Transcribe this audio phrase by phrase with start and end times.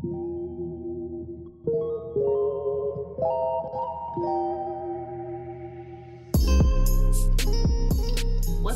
[0.00, 0.12] What's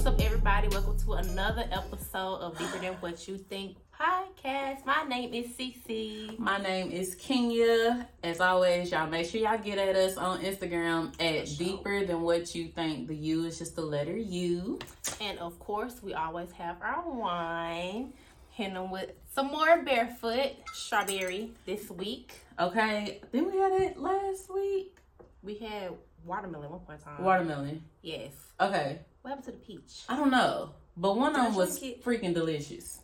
[0.05, 0.67] up, everybody?
[0.67, 4.85] Welcome to another episode of Deeper Than What You Think podcast.
[4.85, 6.37] My name is Cece.
[6.41, 8.09] My name is Keenya.
[8.25, 11.67] As always, y'all make sure y'all get at us on Instagram at sure.
[11.67, 13.07] deeper than what you think.
[13.07, 14.81] The U is just the letter U.
[15.21, 18.13] And of course, we always have our wine.
[18.55, 22.33] Hitting them with some more barefoot strawberry this week.
[22.59, 24.99] Okay, then we had it last week.
[25.43, 25.93] We had
[26.25, 27.25] watermelon one point time.
[27.25, 27.83] Watermelon.
[28.03, 28.33] Yes.
[28.61, 30.03] Okay, What happened to the peach?
[30.09, 33.01] I don't know, but one of them was freaking delicious.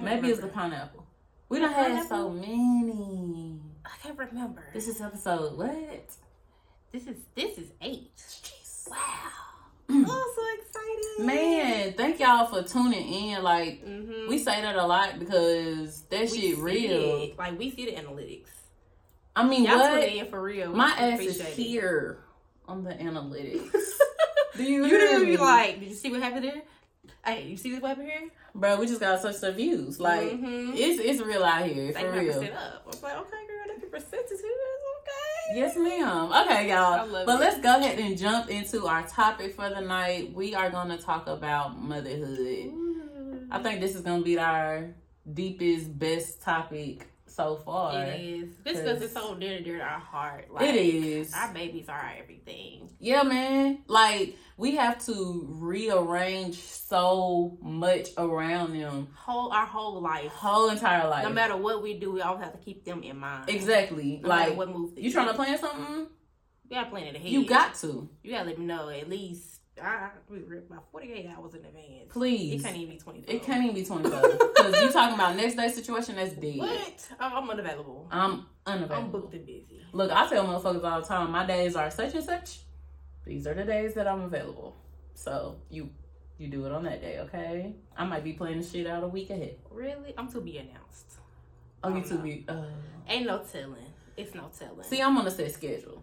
[0.00, 1.06] Maybe it's the pineapple.
[1.48, 3.60] We don't have so many.
[3.84, 4.64] I can't remember.
[4.72, 6.10] This is episode what?
[6.90, 8.10] this is this is eight.
[8.90, 8.96] Wow.
[9.94, 10.04] Mm.
[10.08, 11.26] Oh, so excited.
[11.26, 13.42] Man, thank y'all for tuning in.
[13.42, 14.28] Like Mm-hmm.
[14.28, 17.30] we say that a lot because that shit real.
[17.38, 18.48] Like we see the analytics.
[19.36, 20.02] I mean, Y'all what?
[20.02, 20.70] in for real.
[20.70, 21.46] We My ass is it.
[21.48, 22.18] here
[22.68, 23.70] on the analytics.
[24.56, 26.62] Do you You didn't be like, did you see what happened there?
[27.24, 28.28] Hey, you see this what happened here?
[28.54, 28.76] bro?
[28.78, 29.98] We just got such the views.
[29.98, 30.74] Like Mhm.
[30.76, 32.40] it's it's real out here for real.
[32.54, 32.82] up.
[32.84, 34.38] I was like, okay, girl, that percentage.
[35.52, 36.32] Yes, ma'am.
[36.32, 37.08] Okay, y'all.
[37.26, 37.40] But it.
[37.40, 40.32] let's go ahead and jump into our topic for the night.
[40.32, 42.72] We are going to talk about motherhood.
[42.72, 43.46] Ooh.
[43.50, 44.94] I think this is going to be our
[45.32, 48.02] deepest, best topic so far.
[48.04, 48.48] it is.
[48.64, 50.52] This because it's so dear to dear to our heart.
[50.52, 51.32] Like, It is.
[51.34, 52.90] Our babies are our everything.
[53.00, 53.78] Yeah, man.
[53.86, 60.28] Like we have to rearrange so much around them Whole our whole life.
[60.30, 61.24] whole entire life.
[61.24, 63.48] No matter what we do, we always have to keep them in mind.
[63.48, 64.20] exactly.
[64.22, 66.06] No like what move you trying to plan something?
[66.66, 67.28] You gotta plan it ahead.
[67.30, 68.08] You got to.
[68.22, 69.53] You gotta let me know at least.
[69.82, 72.10] I we read about forty eight hours in advance.
[72.10, 72.60] Please.
[72.60, 73.20] It can't even be twenty.
[73.26, 74.20] It can't even be 24.
[74.20, 76.58] Because you talking about next day situation, that's dead.
[76.58, 77.08] What?
[77.18, 78.06] I'm, I'm unavailable.
[78.10, 79.04] I'm unavailable.
[79.04, 79.84] I'm booked and busy.
[79.92, 82.60] Look, I tell motherfuckers all the time, my days are such and such.
[83.26, 84.76] These are the days that I'm available.
[85.14, 85.90] So you
[86.38, 87.74] you do it on that day, okay?
[87.96, 89.56] I might be planning shit out a week ahead.
[89.70, 90.14] Really?
[90.18, 91.18] I'm to be announced.
[91.82, 92.64] Oh, you Oh, to be uh
[93.08, 93.76] Ain't no telling.
[94.16, 94.84] It's no telling.
[94.84, 96.02] See, I'm on a set schedule.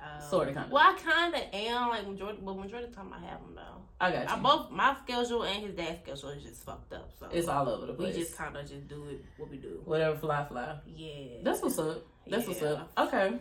[0.00, 0.68] Um, sorta, kinda.
[0.70, 1.88] Well, I kind of am.
[1.90, 3.82] Like majority, but majority of the time I have him though.
[4.00, 4.34] I got you.
[4.34, 7.10] I both my schedule and his dad's schedule is just fucked up.
[7.18, 8.14] So it's all over the place.
[8.14, 9.80] we just kind of just do it what we do.
[9.84, 10.76] Whatever fly fly.
[10.86, 11.38] Yeah.
[11.42, 12.06] That's what's up.
[12.26, 12.90] That's what's up.
[12.96, 13.38] Okay.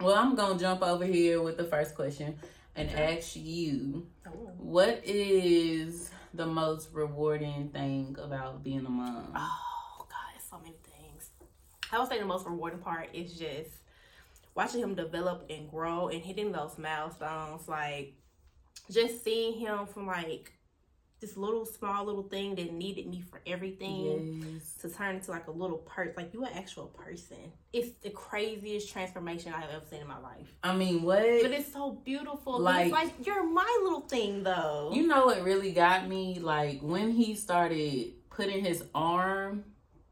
[0.00, 2.38] Well, I'm gonna jump over here with the first question
[2.76, 4.30] and ask you, Oh.
[4.58, 9.32] what is the most rewarding thing about being a mom?
[9.34, 11.30] Oh God, it's so many things.
[11.90, 13.70] I would say the most rewarding part is just
[14.58, 17.68] watching him develop and grow and hitting those milestones.
[17.68, 18.14] Like
[18.90, 20.52] just seeing him from like
[21.20, 24.74] this little small little thing that needed me for everything Yes.
[24.80, 26.14] to turn into like a little person.
[26.16, 27.52] Like you an actual person.
[27.72, 30.48] It's the craziest transformation I have ever seen in my life.
[30.64, 31.22] I mean, what?
[31.42, 32.58] But it's so beautiful.
[32.58, 34.90] Like, like you're my little thing though.
[34.92, 36.40] You know what really got me?
[36.40, 39.64] Like when he started putting his arm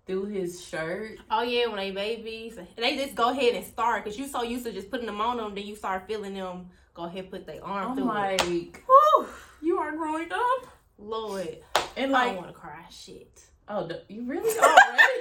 [0.06, 1.19] through his shirt.
[1.31, 4.65] Oh yeah, when they babies, they just go ahead and start because you so used
[4.65, 6.69] to just putting them on them, then you start feeling them.
[6.94, 8.43] Go ahead, and put their arm I'm through it.
[8.43, 9.27] like, Whew,
[9.61, 10.67] you are growing up,
[10.99, 11.59] Lord,
[11.97, 12.84] and like, I don't want to cry.
[12.91, 13.43] Shit.
[13.69, 15.21] oh, you really already?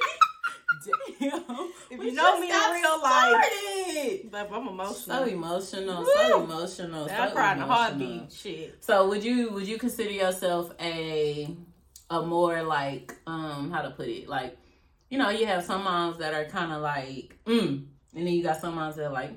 [1.19, 1.71] Damn.
[1.89, 4.29] If We you know me in real life, started.
[4.31, 4.97] but I'm emotional.
[4.97, 6.43] So emotional, so Woo.
[6.43, 7.05] emotional.
[7.05, 8.31] I so in a heartbeat.
[8.31, 8.83] Shit.
[8.83, 11.55] So would you would you consider yourself a
[12.09, 14.57] a more like um how to put it like
[15.09, 17.85] you know you have some moms that are kind of like mm,
[18.15, 19.33] and then you got some moms that are like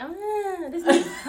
[0.00, 1.04] Ah, this me.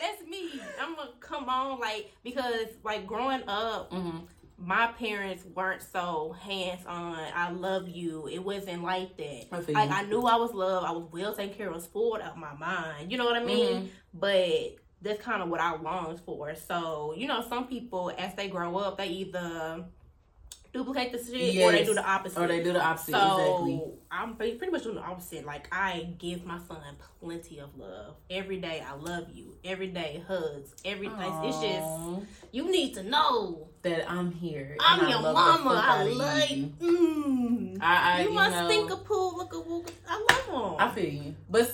[0.00, 0.60] That's me.
[0.80, 4.22] I'm gonna come on like because like growing up, mhm.
[4.56, 7.16] my parents weren't so hands on.
[7.34, 8.28] I love you.
[8.28, 9.46] It wasn't like that.
[9.52, 9.90] I Like.
[9.90, 10.86] I knew I was loved.
[10.86, 13.10] I was well taken care of, spoiled out my mind.
[13.12, 13.82] You know what I mean?
[13.84, 13.88] Mhm.
[14.14, 16.54] But that's kind of what I longed for.
[16.54, 19.84] So you know, some people as they grow up, they either
[20.72, 22.40] duplicate the shit or they do the opposite.
[22.40, 25.44] or they do the opposite So exactly I'm pretty, much doing the opposite.
[25.44, 26.78] Like I give my son
[27.20, 28.84] plenty of love every day.
[28.86, 30.22] I love you every day.
[30.26, 31.30] Hugs every day.
[31.44, 31.88] It's just
[32.52, 34.76] you need to know that I'm here.
[34.80, 35.82] I'm your love the mama.
[35.84, 36.50] I like.
[36.50, 36.72] you.
[36.80, 37.78] Mm.
[37.80, 39.84] I, I you you must know, think a pool, look a woo.
[40.08, 40.76] I love him.
[40.80, 41.70] I feel you, but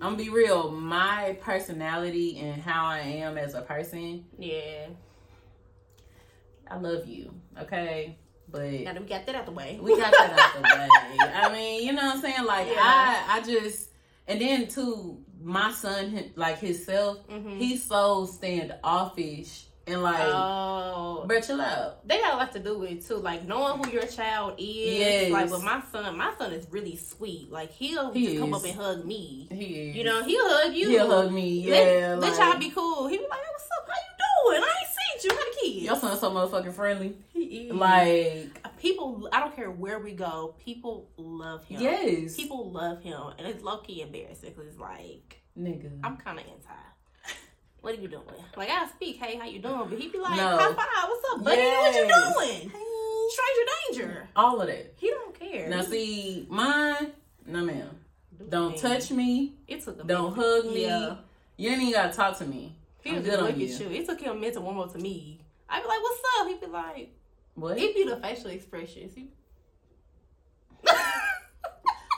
[0.00, 0.70] I'm gonna be real.
[0.70, 4.86] My personality and how I am as a person, yeah.
[6.70, 7.34] I love you.
[7.60, 8.16] Okay,
[8.54, 9.78] but Now that we got that out the way.
[9.82, 11.32] we got that out the way.
[11.34, 12.44] I mean, you know what I'm saying?
[12.44, 12.74] Like Yeah.
[12.78, 13.90] I, I just,
[14.28, 17.58] and then too, my son, like himself, Mhm.
[17.58, 22.08] he's so standoffish and like, Oh, bro, chill out.
[22.08, 23.16] they got a lot to do with it too.
[23.16, 24.98] Like knowing who your child is.
[24.98, 25.30] Yes.
[25.32, 27.50] Like with my son, my son is really sweet.
[27.52, 29.46] Like he'll He just come up and hug me.
[29.50, 29.96] He is.
[29.96, 30.88] You know, he'll hug you.
[30.88, 31.48] he'll hug me.
[31.60, 33.08] Yeah, let like, y'all be cool.
[33.08, 33.88] He be like, "What's up?
[33.88, 34.62] How you doing?
[34.70, 34.83] I
[35.14, 35.30] ain't you.
[35.30, 37.16] How the kids?" Your son's so motherfucking friendly.
[37.32, 37.72] He is.
[37.72, 40.54] Like, people, I don't care where we go.
[40.64, 41.80] People love him.
[41.80, 45.90] yes, People love him, and it's low key embarrassing because it's like nigga.
[46.02, 46.70] I'm kind of anti.
[47.80, 48.22] What are you doing?
[48.56, 49.88] Like I speak, hey, how you doing?
[49.90, 50.56] But he be like, No.
[50.56, 51.58] high five, what's up, buddy?
[51.60, 51.94] Yes.
[51.94, 52.70] What you doing?
[53.30, 53.70] Stranger
[54.08, 54.28] danger.
[54.34, 54.94] All of that.
[54.96, 55.68] He don't care.
[55.68, 57.12] Now, see, mine,
[57.46, 57.90] no, ma'am.
[58.38, 59.56] Do Don't touch me.
[59.68, 60.46] It took a Don't minute.
[60.62, 60.82] hug me.
[60.86, 61.16] Yeah.
[61.58, 62.74] You ain't even gotta talk to me.
[63.04, 64.00] He I'm was good just look at you.
[64.00, 65.38] It took him a minute to warm up to me.
[65.68, 66.48] I'd be like, what's up?
[66.48, 67.14] He'd be like,
[67.54, 67.78] What?
[67.78, 69.14] it'd be the facial expressions.
[69.14, 69.28] He-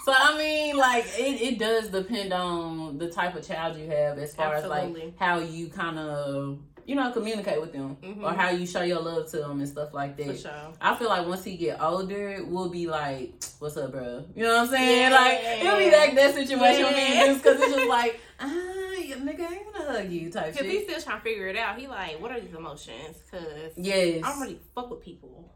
[0.05, 4.19] So I mean, like it, it does depend on the type of child you have,
[4.19, 8.23] as far as like how you kind of you know communicate with them, Mhm.
[8.23, 10.39] or how you show your love to them and stuff like For that.
[10.41, 10.73] sure.
[10.81, 14.55] I feel like once he get older, we'll be like, "What's up, bro?" You know
[14.55, 15.11] what I'm saying?
[15.11, 15.19] Yeah.
[15.19, 17.35] Like it'll be like that situation with me Yeah.
[17.35, 20.65] because it's just like, ah, nigga, I ain't gonna hug you type shit.
[20.65, 20.91] He's shit.
[20.91, 21.79] still trying to figure it out.
[21.79, 23.17] He like, what are these emotions?
[23.31, 25.51] Because Yes, I don't really fuck with people.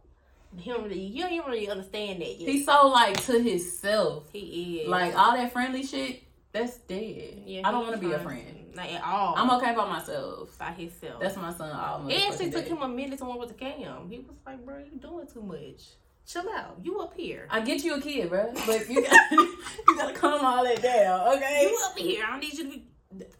[0.57, 2.49] He don't really, he don't really understand that yet.
[2.49, 4.25] he's so like to himself.
[4.33, 4.89] he is.
[4.89, 7.43] Like all that friendly shit, that's dead.
[7.47, 8.60] Yeah, I don't want to be a friend.
[8.75, 9.35] Not at all.
[9.37, 10.57] I'm okay by myself.
[10.59, 11.21] by himself.
[11.21, 11.71] That's my son.
[11.71, 12.71] All It actually took day.
[12.71, 14.09] him a minute to warm with the cam.
[14.09, 15.83] He was like, bro, you doing too much.
[16.27, 16.77] Chill out.
[16.83, 17.47] You up here.
[17.51, 19.57] I get you a kid, bro, but you got you
[19.97, 21.63] gotta calm all that down, okay?
[21.69, 22.25] You up here.
[22.25, 22.85] I don't need you to be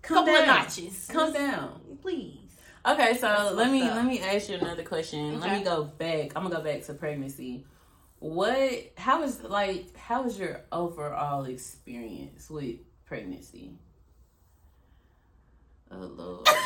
[0.03, 0.43] Come couple down.
[0.43, 1.07] of notches.
[1.13, 1.81] Calm down.
[2.03, 2.39] Please.
[2.85, 3.95] Okay, so let me up.
[3.95, 5.39] let me ask you another question.
[5.39, 6.33] Let me go back.
[6.35, 7.65] I'm gonna go back to pregnancy.
[8.19, 8.93] What?
[8.97, 9.97] How was like?
[9.97, 13.75] How was your overall experience with pregnancy?
[15.91, 16.47] Oh lord.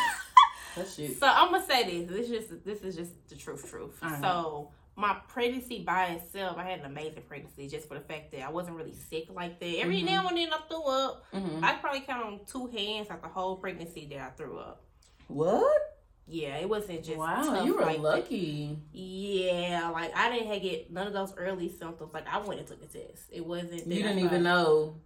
[0.76, 0.86] So
[1.22, 2.10] I'm gonna say this.
[2.10, 3.96] This is just this is just the truth, truth.
[4.20, 8.42] So my pregnancy by itself, I had an amazing pregnancy just for the fact that
[8.42, 9.78] I wasn't really sick like that.
[9.78, 10.06] Every Mhm.
[10.06, 11.24] now and then I threw up.
[11.32, 14.82] hmm I probably count on two hands like the whole pregnancy that I threw up.
[15.28, 15.80] What?
[16.26, 18.02] Yeah, it wasn't just Wow, you were like that.
[18.02, 18.76] lucky.
[18.92, 22.12] Yeah, like I didn't have get none of those early symptoms.
[22.12, 23.26] Like I went and took a test.
[23.30, 23.86] It wasn't.
[23.86, 24.96] You didn't even know.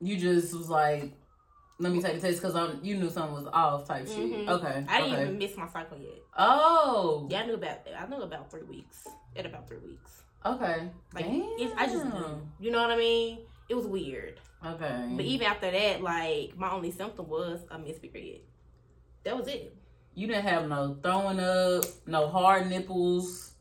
[0.00, 1.12] You just was like,
[1.78, 4.16] "Let me take a test" because I'm you knew something was off type shit.
[4.18, 4.48] Mhm.
[4.48, 4.84] Okay.
[4.88, 5.22] I didn't okay.
[5.22, 6.18] even miss my cycle yet.
[6.36, 7.26] Oh.
[7.30, 7.78] Yeah, I knew about.
[7.98, 9.06] I knew about three weeks.
[9.36, 10.22] At about three weeks.
[10.44, 10.90] Okay.
[11.14, 12.48] Like I just knew.
[12.60, 13.38] You know what I mean?
[13.68, 14.40] It was weird.
[14.64, 15.08] Okay.
[15.14, 18.40] But even after that, like my only symptom was a missed period.
[19.24, 19.74] That was it.
[20.14, 23.52] you didn't have no throwing up, no hard nipples.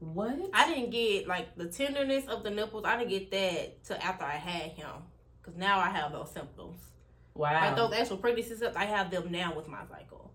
[0.00, 0.36] What?
[0.52, 2.84] I didn't get like the tenderness of the nipples.
[2.84, 4.90] I didn't get that till after I had him.
[5.42, 6.80] Cause now I have those symptoms.
[7.36, 7.52] Wow.
[7.52, 10.30] Like those actual pregnancy symptoms, I have them now with my cycle.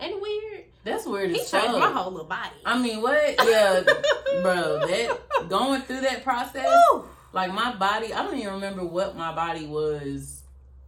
[0.00, 0.64] Ain't weird?
[0.84, 1.78] That's weird He as changed fuck.
[1.78, 2.56] my whole little body.
[2.64, 3.34] I mean, what?
[3.48, 3.82] Yeah,
[4.42, 4.86] bro.
[4.86, 5.18] That
[5.48, 7.04] going through that process, Woo!
[7.32, 8.12] like my body.
[8.12, 10.42] I don't even remember what my body was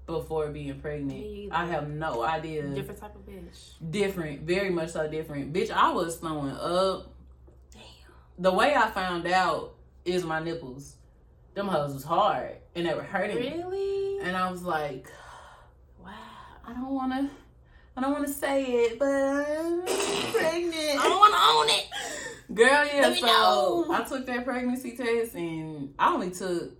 [0.06, 1.52] before being pregnant.
[1.52, 2.62] I have no idea.
[2.62, 3.74] Different type of bitch.
[3.90, 5.52] different, very much so different.
[5.52, 7.12] Bitch, I was throwing up.
[7.72, 7.82] Damn.
[8.38, 9.74] The way I found out
[10.04, 10.96] is my nipples.
[11.54, 13.50] Them hoes was hard and they were hurting me.
[13.52, 14.18] Really?
[14.20, 15.06] And I was like.
[16.66, 17.30] I don't wanna
[17.96, 19.82] I don't wanna say it, but I'm
[20.32, 21.00] pregnant.
[21.00, 21.86] I don't want to own it.
[22.54, 23.86] Girl, yeah, Let so.
[23.92, 26.72] I took that pregnancy test and I only took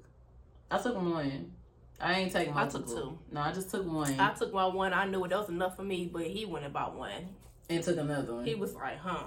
[0.71, 1.53] I took one.
[2.00, 3.19] I ain't taking I took two.
[3.31, 4.93] No, I just took one I took my one.
[4.93, 5.29] I knew it.
[5.31, 7.29] That was enough for me, but he went about one.
[7.71, 8.45] and took another one.
[8.45, 9.25] He was like, huh.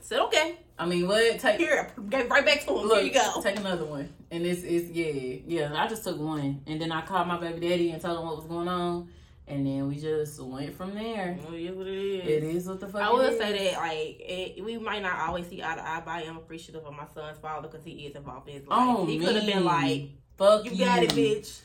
[0.00, 0.56] Said, okay.
[0.78, 1.40] I mean, what?
[1.40, 2.86] Take Here, gave right back to him.
[2.86, 3.42] Look, Here you go.
[3.42, 4.08] take another one.
[4.30, 5.74] And it's it's yeah, yeah.
[5.74, 8.36] I just took one, and then I called my baby daddy and told him what
[8.36, 9.08] was going on,
[9.48, 11.38] and then we just went from there.
[11.48, 12.28] Oh, it is what it is.
[12.28, 13.02] It is what the fuck.
[13.02, 13.38] I will is.
[13.38, 16.36] say that, like, it, we might not always see eye to eye, but I am
[16.36, 18.78] appreciative of my son's father because he is involved in his life.
[18.80, 21.60] Oh, he could have been like, Fuck you got it, bitch.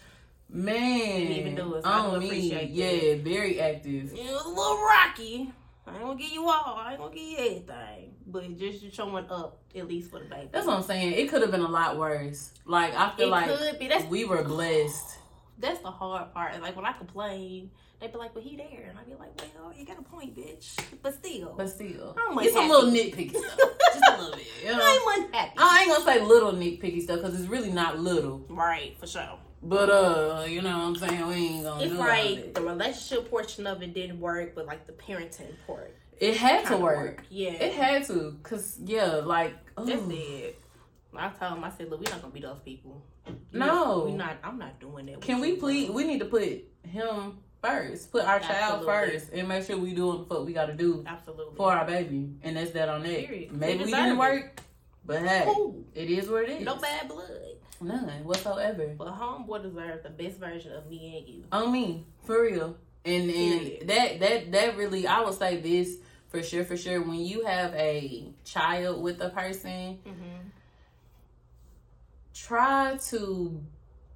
[0.49, 1.21] man.
[1.31, 2.69] Even do it, so I on do me, appreciate that.
[2.69, 4.13] yeah, very active.
[4.13, 5.51] It was a little rocky.
[5.85, 6.75] I ain't gonna give you all.
[6.77, 8.13] I ain't gonna give you everything.
[8.25, 10.47] But just showing up, at least for the baby.
[10.51, 11.11] That's what I'm saying.
[11.13, 12.51] It could have been a lot worse.
[12.65, 13.87] Like I feel it like could be.
[13.89, 15.17] That's we were blessed.
[15.57, 16.59] That's the hard part.
[16.61, 17.69] Like when I complain,
[17.99, 20.35] they be like, "But he there," and I be like, "Well, you got a point,
[20.35, 23.59] bitch." But still, But still, I'm it's a little nitpicky stuff.
[23.93, 24.47] Just a little bit.
[24.65, 24.79] You know?
[24.81, 25.53] I'm unhappy.
[25.57, 28.43] I ain't gonna say little nitpicky stuff because it's really not little.
[28.49, 29.37] right, for sure.
[29.65, 31.25] But uh, you know what I'm saying?
[31.27, 34.91] We ain't gonna It's like the relationship portion of it didn't work, but like the
[34.91, 37.23] parenting part It had to kinda work.
[37.29, 40.11] Yeah, It had to, cause yeah, like That's ooh.
[40.11, 40.59] it.
[41.15, 43.05] I told him, I said, "Look, we're not gonna be those people.
[43.51, 44.05] No.
[44.05, 44.37] we not.
[44.43, 45.21] I'm not doing that.
[45.21, 45.87] Can we please?
[45.87, 46.43] bro." We need to put
[46.83, 48.11] him first.
[48.11, 51.55] Put our child first and make sure we doing what we gotta do Absolutely.
[51.55, 52.29] for our baby.
[52.43, 53.25] And that's that on that.
[53.27, 53.51] Period.
[53.53, 54.59] Maybe we didn't work,
[55.05, 56.65] but hey, Ooh, it is what it is.
[56.65, 57.29] no bad blood.
[57.81, 58.95] None whatsoever.
[58.97, 61.43] But homeboy deserves the best version of me and you.
[61.51, 62.77] On me, for real.
[63.05, 65.97] And and that that that really I would say this
[66.29, 67.01] for sure, for sure.
[67.01, 70.42] When you have a child with a person, Mm-hmm.
[72.33, 73.63] Try to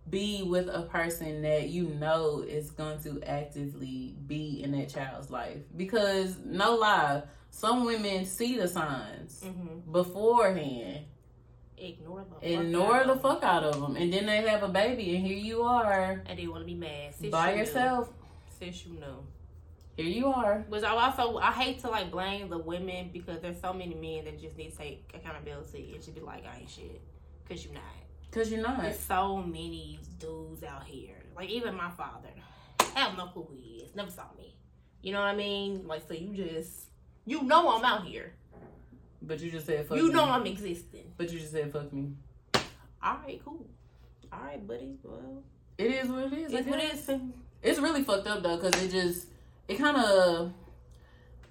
[0.09, 5.29] be with a person that you know is going to actively be in that child's
[5.29, 5.59] life.
[5.75, 9.91] Because no lie, some women see the signs Mm-hmm.
[9.91, 11.05] beforehand,
[11.79, 14.63] Ignore the fuck ignore out the of fuck out of them, and then they have
[14.63, 17.13] a baby, and here you are And they want to be mad.
[17.13, 18.09] Since by you yourself.
[18.57, 19.25] Since you know.
[19.95, 20.65] Here you are.
[20.69, 24.25] Which I also I hate to like blame the women because there's so many men
[24.25, 27.01] that just need to take accountability and just be like I ain't shit
[27.43, 27.83] because you're not.
[28.37, 28.83] Cause you're not.
[28.83, 31.15] There's so many dudes out here.
[31.35, 32.29] Like even my father,
[32.95, 33.95] I have no clue who he is.
[33.95, 34.55] Never saw me.
[35.01, 35.87] You know what I mean?
[35.87, 36.91] Like so you just
[37.25, 38.33] you know I'm out here.
[39.23, 40.13] But you just said fuck you me.
[40.13, 41.11] know I'm existing.
[41.17, 42.11] But you just said fuck me.
[43.01, 43.65] All right, cool.
[44.31, 44.99] All right, buddy.
[45.01, 45.41] Well,
[45.79, 46.53] It is what it is.
[46.53, 47.09] It's what it is.
[47.63, 49.25] It's really fucked up though, cause it just
[49.67, 50.53] it kind of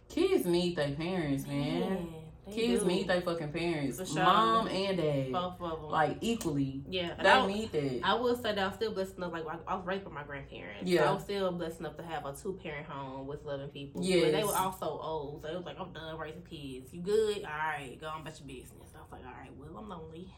[0.08, 2.14] kids need their parents, man.
[2.46, 2.88] They Kids do.
[2.88, 4.22] need their fucking parents, For sure.
[4.22, 5.90] mom and dad, both of them.
[5.90, 6.84] like equally.
[6.88, 8.00] yeah, They I, need that.
[8.04, 9.32] I will say that I was still blessed enough.
[9.32, 10.84] Like I was raised by my grandparents.
[10.88, 11.00] Yeah.
[11.02, 14.02] so I was still blessed enough to have a two parent home with loving people.
[14.02, 16.92] Yeah, but they were also old, so it was like I'm done raising kids.
[16.94, 17.38] You good?
[17.38, 18.92] All right, go on about your business.
[18.94, 20.32] I was like, all right, well I'm lonely.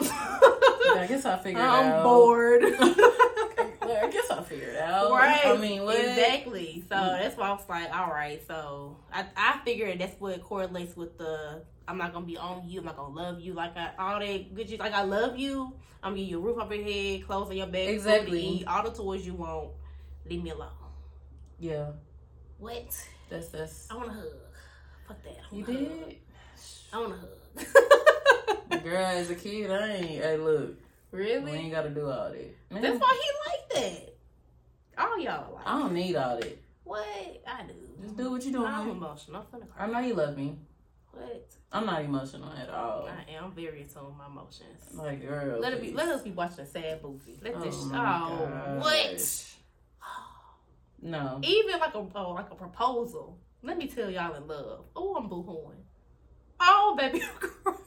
[0.00, 1.84] yeah, I guess I figured out.
[1.84, 2.62] I'm bored.
[3.90, 5.10] I guess I'll figure figured out.
[5.10, 5.40] Right.
[5.46, 5.96] I mean, what?
[5.98, 6.84] Exactly.
[6.88, 7.20] So Mm.
[7.20, 8.40] that's why I was like, all right.
[8.46, 12.80] So I, I figured that's what correlates with the I'm not gonna be on you.
[12.80, 14.68] I'm not gonna love you like I all that good.
[14.68, 14.78] shit.
[14.80, 15.72] Like I love you.
[16.02, 18.40] I'm gonna give you a roof over your head, clothes on your back, Exactly.
[18.40, 19.70] eat, all the toys you want.
[20.28, 20.68] Leave me alone.
[21.58, 21.90] Yeah,
[22.58, 22.86] What?
[23.28, 23.90] that's that's.
[23.90, 24.24] I want a hug.
[25.06, 25.36] Fuck that.
[25.52, 25.76] I You a hug.
[25.76, 26.16] did,
[26.92, 27.16] I want a
[28.76, 28.82] hug.
[28.82, 29.04] girl.
[29.04, 30.22] As a kid, I ain't.
[30.24, 30.79] Hey, look,
[31.12, 31.52] we really?
[31.52, 32.56] ain't got to do all that.
[32.70, 34.14] Man, That's why he like that.
[34.98, 35.66] All y'all like.
[35.66, 36.58] I don't need all that.
[36.84, 37.42] What?
[37.46, 37.74] I do.
[38.02, 38.66] Just do what you doing.
[38.66, 39.44] I'm emotional.
[39.52, 39.86] I'm finna cry.
[39.86, 40.58] I know you love me.
[41.12, 41.46] What?
[41.72, 43.08] I'm not emotional at all.
[43.08, 44.94] I am very in tune with my emotions.
[44.94, 45.60] Like, girl.
[45.60, 45.92] Let it be.
[45.92, 47.38] Let us be watching a sad movie.
[47.42, 47.76] Let Oh this.
[47.76, 49.46] Oh, my oh, what?
[51.02, 51.40] No.
[51.42, 53.38] Even like a oh, like a proposal.
[53.62, 54.84] Let me tell y'all in love.
[54.96, 55.82] Oh, I'm boohooing.
[56.60, 57.78] Oh, baby, I'm crying.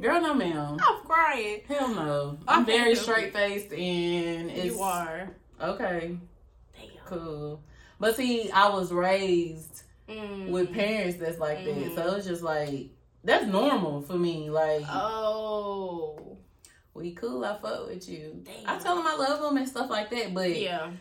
[0.00, 0.76] Girl, no, ma'am.
[0.80, 1.60] I'm crying.
[1.68, 2.38] Hell no.
[2.46, 4.76] I I'm very straight faced and it's.
[4.76, 5.30] you are.
[5.60, 6.16] Okay,
[6.76, 6.88] Damn.
[7.06, 7.62] cool.
[7.98, 10.48] But see, I was raised Mm.
[10.50, 11.74] with parents that's like that.
[11.74, 11.94] Mhm.
[11.94, 12.88] So it's just like,
[13.24, 14.48] that's normal for me.
[14.48, 16.38] Like, Oh.
[16.94, 18.40] we cool, I fuck with you.
[18.44, 18.54] Damn.
[18.66, 20.92] I tell them I love them and stuff like that, but Yeah.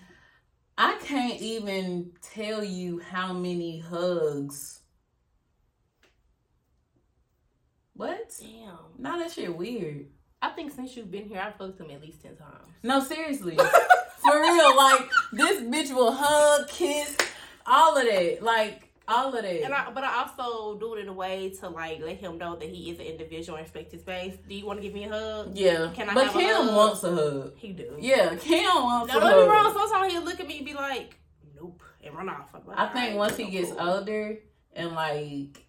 [0.78, 4.77] I can't even tell you how many hugs.
[7.98, 8.32] What?
[8.40, 8.78] Damn.
[8.98, 10.06] Nah, that shit weird.
[10.42, 12.68] I think since you've been here, I've hugged him at least ten times.
[12.84, 13.58] No, seriously.
[14.20, 17.16] For real, like this bitch will hug, kiss,
[17.66, 18.44] all of that.
[18.44, 19.46] Like all of that.
[19.64, 22.56] And I, but I also do it in a way to like let him know
[22.56, 24.36] that he is an individual and respect his space.
[24.48, 25.58] Do you want to give me a hug?
[25.58, 25.90] yeah.
[25.96, 26.76] Can I but have a Kim hug?
[26.76, 27.54] wants a hug.
[27.58, 27.96] He do.
[28.00, 29.74] Yeah, Kim wants Now a don't get me wrong.
[29.74, 31.18] Sometimes he'll look at me and be like,
[31.56, 32.54] "Nope," and run off.
[32.54, 34.38] Like, I think "Alright, once he gets cool." older
[34.74, 35.66] and like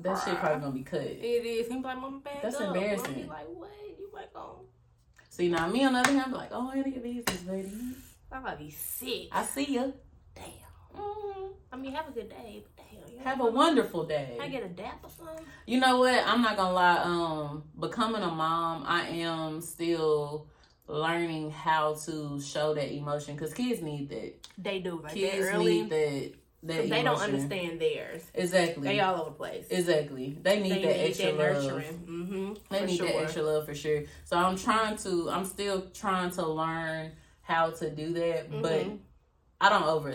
[0.00, 1.00] that shit probably gonna be cut.
[1.02, 1.68] It is.
[1.68, 3.12] He be like, "Mama, back That's up." embarrassing.
[3.12, 3.70] Mama be like, "What?
[3.98, 4.56] You like on?"
[5.30, 7.70] See now me on the other hand, I'm like, oh, need your business, lady.
[8.32, 9.28] I might be sick.
[9.32, 9.86] I see ya.
[10.34, 10.44] Damn.
[10.92, 12.64] hmm I mean, have a good day.
[12.64, 14.36] But damn, you Have a wonderful day.
[14.40, 15.46] I get a dap or something.
[15.66, 16.26] You know what?
[16.26, 16.98] I'm not gonna lie.
[17.04, 20.48] Um, becoming a mom, I am still
[20.88, 24.34] learning how to show that emotion because kids need that.
[24.58, 25.00] They do.
[25.00, 26.32] Like Kids need that.
[26.62, 28.22] That they don't understand theirs.
[28.34, 28.86] Exactly.
[28.88, 29.66] They all over the place.
[29.70, 30.36] exactly.
[30.42, 31.82] They need they that need extra that love.
[31.82, 32.52] Mm-hmm.
[32.70, 33.06] They for need sure.
[33.06, 34.02] that extra love for sure.
[34.24, 35.30] So I'm trying to.
[35.30, 37.12] I'm still trying to learn
[37.42, 38.98] how to do that, but Mhm.
[39.60, 40.14] I don't over.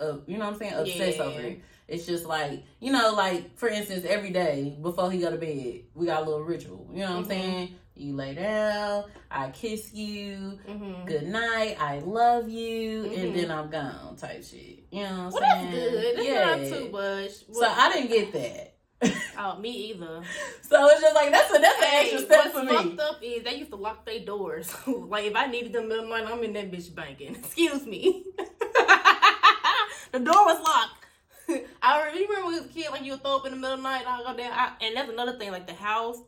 [0.00, 0.74] Uh, you know what I'm saying?
[0.74, 1.22] Obsess Yeah.
[1.22, 1.60] over it.
[1.88, 5.84] It's just like you know, like for instance, every day before he go to bed,
[5.94, 6.86] we got a little ritual.
[6.92, 7.18] You know what Mhm.
[7.20, 7.74] I'm saying?
[7.98, 11.04] You lay down, I kiss you, Mm-hmm.
[11.06, 13.18] good night, I love you, Mhm.
[13.24, 14.84] and then I'm gone type shit.
[14.92, 15.70] You know what I'm that's saying?
[15.72, 16.16] good.
[16.16, 16.44] That's yeah.
[16.44, 17.30] not too much.
[17.56, 18.74] So I didn't get that.
[19.38, 20.22] oh, me either.
[20.62, 22.76] so it's just like that's a that's an Hey, extra step what's for me.
[22.96, 24.72] fucked up is they used to lock their doors.
[24.86, 27.34] like if I needed them in the middle of night, I'm in that bitch banking.
[27.36, 28.24] Excuse me.
[30.12, 31.04] the door was locked.
[31.82, 33.74] I remember when we was a kid, like you would throw up in the middle
[33.74, 34.52] of the night, and I go down.
[34.52, 36.18] I, and that's another thing, like the house.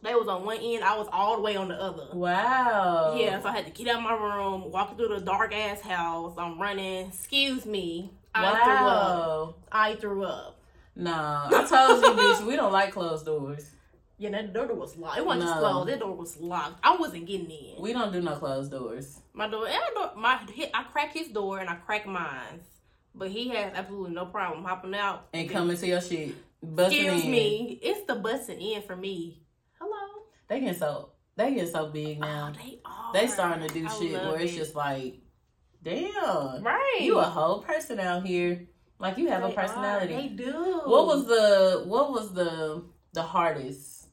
[0.00, 2.06] They was on one end, I was all the way on the other.
[2.12, 3.16] Wow.
[3.18, 5.80] Yeah, so I had to get out of my room, walking through the dark ass
[5.80, 6.34] house.
[6.38, 7.08] I'm running.
[7.08, 8.12] Excuse me.
[8.34, 8.82] I threw up.
[8.86, 9.54] Wow.
[9.72, 10.60] I threw up.
[10.94, 13.70] Nah, I told you, bitch, we don't like closed doors.
[14.18, 15.18] Yeah, that door was locked.
[15.18, 15.60] It wasn't just No.
[15.60, 15.88] closed.
[15.88, 16.78] That door was locked.
[16.84, 17.80] I wasn't getting in.
[17.82, 19.20] We don't do no closed doors.
[19.32, 20.40] My door, and I door my.
[20.74, 22.60] I cracked his door and I crack mine,
[23.14, 26.34] but he has absolutely no problem hopping out And coming to your shit.
[26.62, 27.30] Busting Excuse in.
[27.30, 29.40] me, it's the busting in for me.
[30.48, 32.52] They get so they get so big Oh, now.
[32.52, 33.12] they are.
[33.12, 34.56] they starting to do I shit where it's it.
[34.56, 35.20] just like,
[35.82, 36.62] damn.
[36.64, 36.98] right.
[37.00, 38.66] You a whole person out here.
[38.98, 40.14] Like you have They a personality.
[40.14, 40.20] Are.
[40.22, 40.80] They do.
[40.84, 44.08] What was the what was the the hardest?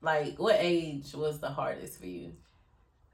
[0.00, 2.32] Like what age was the hardest for you?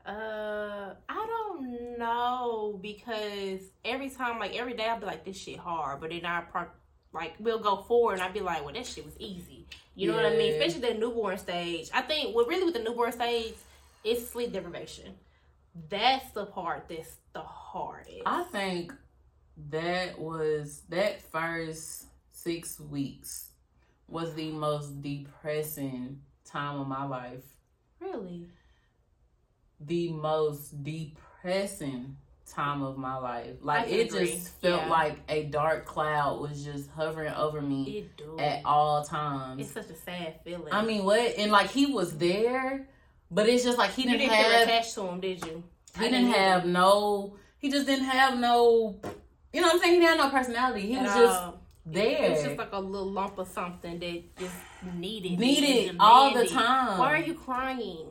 [0.07, 5.59] Uh, I don't know because every time, like every day, I'll be like, this shit
[5.59, 6.67] hard, but then I pro-
[7.12, 9.67] like we'll go forward and I'd be like, well, that shit was easy.
[9.97, 10.52] You know what I mean?
[10.55, 11.90] Especially the newborn stage.
[11.93, 13.55] I think what really with the newborn stage
[14.05, 15.14] is sleep deprivation.
[15.88, 18.23] That's the part that's the hardest.
[18.26, 18.93] I think
[19.71, 23.50] that was that first six weeks
[24.09, 27.45] was the most depressing time of my life.
[28.00, 28.47] really.
[29.81, 32.17] The most depressing
[32.52, 33.57] time of my life.
[33.62, 34.33] Like it agree.
[34.33, 34.88] just felt Yeah.
[34.88, 38.07] like a dark cloud was just hovering over me
[38.38, 39.61] at all times.
[39.62, 40.73] It's such a sad feeling.
[40.73, 41.38] I mean, what?
[41.38, 42.87] And like he was there,
[43.30, 45.62] but it's just like he didn't, didn't have attached to him, did you?
[45.99, 46.38] he didn't either.
[46.38, 48.97] have no he just didn't have no
[49.52, 49.95] you know what I'm saying?
[49.95, 50.83] He didn't no personality.
[50.83, 51.61] He At was just all.
[51.85, 52.23] there.
[52.25, 54.54] It was just like a little lump of something that just
[54.95, 56.99] needed Needed all the time.
[56.99, 58.07] Why are you crying?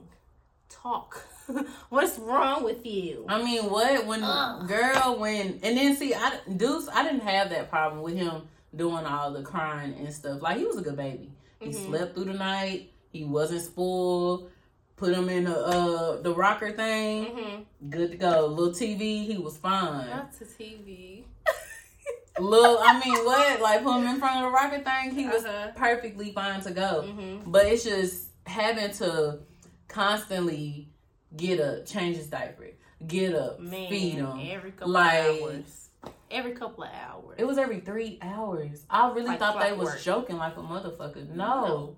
[0.70, 1.24] Talk.
[1.90, 3.26] What's wrong with you?
[3.28, 4.68] I mean, what when Ugh.
[4.68, 8.44] girl when and then see I Deuce I didn't have that problem with him
[8.76, 10.42] doing all the crying and stuff.
[10.42, 11.32] Like he was a good baby.
[11.60, 11.86] He Mhm.
[11.86, 12.92] slept through the night.
[13.12, 14.50] He wasn't spoiled.
[14.96, 17.26] Put him in the uh the rocker thing.
[17.26, 17.90] Mm-hmm.
[17.90, 18.46] Good to go.
[18.48, 19.26] Little TV.
[19.26, 20.08] He was fine.
[20.10, 21.24] Not to TV.
[22.40, 25.16] Little I mean what like put him in front of the rocker thing.
[25.16, 25.72] He was Uh-huh.
[25.76, 27.04] perfectly fine to go.
[27.08, 27.50] Mm-hmm.
[27.52, 29.40] But it's just having to
[29.88, 30.88] constantly
[31.36, 32.68] get up, change his diaper,
[33.06, 34.40] get up, Man, feed him.
[34.52, 35.86] every couple Like- of hours.
[36.32, 37.36] Every couple of hours.
[37.40, 38.86] It was every three hours.
[38.90, 41.28] I really Like thought they was joking like a motherfucker.
[41.30, 41.96] No, No.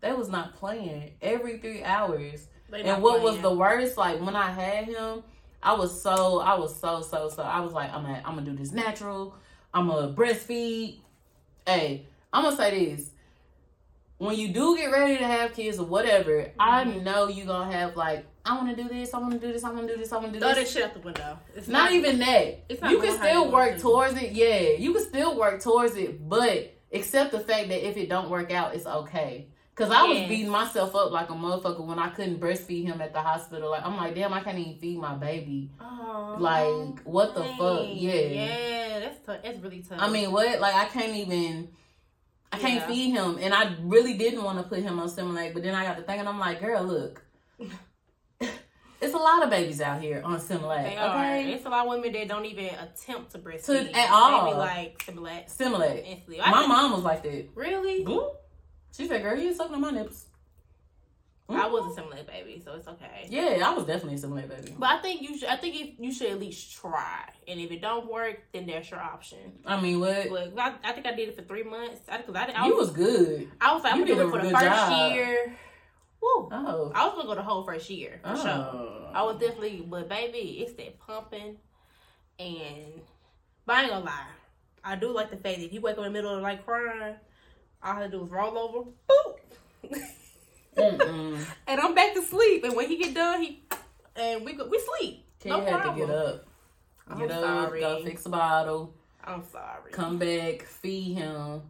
[0.00, 1.12] they was not playing.
[1.20, 2.48] Every three hours.
[2.72, 3.96] And what was the worst?
[3.98, 5.22] Like when I had him,
[5.62, 7.42] I was so, I was so, so, so.
[7.42, 9.34] I was like, I'm gonna, I'm gonna do this natural.
[9.72, 11.00] I'm gonna breastfeed.
[11.66, 13.10] Hey, I'm gonna say this.
[14.18, 17.02] When you do get ready to have kids or whatever, I Mhm.
[17.02, 19.12] know you're gonna have like, I want to do this.
[19.12, 19.64] I want to do this.
[19.64, 20.12] I want to do this.
[20.12, 20.72] I want to do Throw this.
[20.72, 21.38] that shit out the window.
[21.56, 22.64] It's Not even that.
[22.68, 24.32] It's not you can how you still work towards it.
[24.32, 28.30] Yeah, you can still work towards it, but accept the fact that if it don't
[28.30, 29.48] work out, it's okay.
[29.74, 30.28] Cause I was Yes.
[30.28, 33.70] beating myself up like a motherfucker when I couldn't breastfeed him at the hospital.
[33.70, 35.70] Like I'm like, damn, I can't even feed my baby.
[36.38, 37.80] Like, what the fuck?
[37.88, 38.12] Yeah.
[38.14, 39.38] Yeah, that's tough.
[39.42, 39.98] That's really tough.
[40.00, 40.60] I mean, what?
[40.60, 41.68] Like I can't even.
[42.54, 42.86] I can't Yeah.
[42.86, 45.84] feed him, and I really didn't want to put him on Similac, but then I
[45.84, 47.22] got to thinking, I'm like, girl, look,
[49.00, 50.84] it's a lot of babies out here on Similac.
[50.84, 51.10] they are.
[51.36, 54.46] okay, It's a lot of women that don't even attempt to breastfeed To- at all.
[54.46, 56.38] They be like Similac Similac.
[56.50, 57.48] My mom was like that.
[57.54, 58.04] really.
[58.04, 58.34] Boop.
[58.96, 60.26] She said, "Girl, you ain't sucking on my nipples."
[61.46, 62.10] I was a mm-hmm.
[62.10, 63.26] Similac baby, so it's okay.
[63.28, 64.74] Yeah, I was definitely a Similac baby.
[64.78, 65.48] But I think you should.
[65.48, 68.90] I think if you should at least try, and if it don't work, then there's
[68.90, 69.52] your option.
[69.66, 70.30] I mean, what?
[70.30, 72.00] But I, I think I did it for three months.
[72.08, 73.48] I, cause I, I You was, was good.
[73.60, 75.12] I was like, I'm gonna do did it for the first job.
[75.12, 75.54] year.
[76.22, 76.48] Woo!
[76.50, 76.92] Oh.
[76.94, 78.36] I was gonna go the whole first year for oh.
[78.36, 78.50] sure.
[78.50, 79.10] Oh.
[79.12, 81.58] I was definitely, but baby, it's that pumping,
[82.38, 83.02] and
[83.66, 84.26] but I ain't gonna lie,
[84.82, 86.64] I do like the fact that if you wake up in the middle of like
[86.64, 87.16] crying,
[87.82, 90.00] all I do is roll over, boop.
[90.76, 92.64] and I'm back to sleep.
[92.64, 93.62] And when he get done, he
[94.16, 95.24] and we go, we sleep.
[95.40, 96.06] Kid no had to problem.
[96.06, 96.46] get up.
[97.08, 97.80] I'm Get up, sorry.
[97.80, 99.92] go fix a bottle, I'm sorry.
[99.92, 101.60] come back, feed him,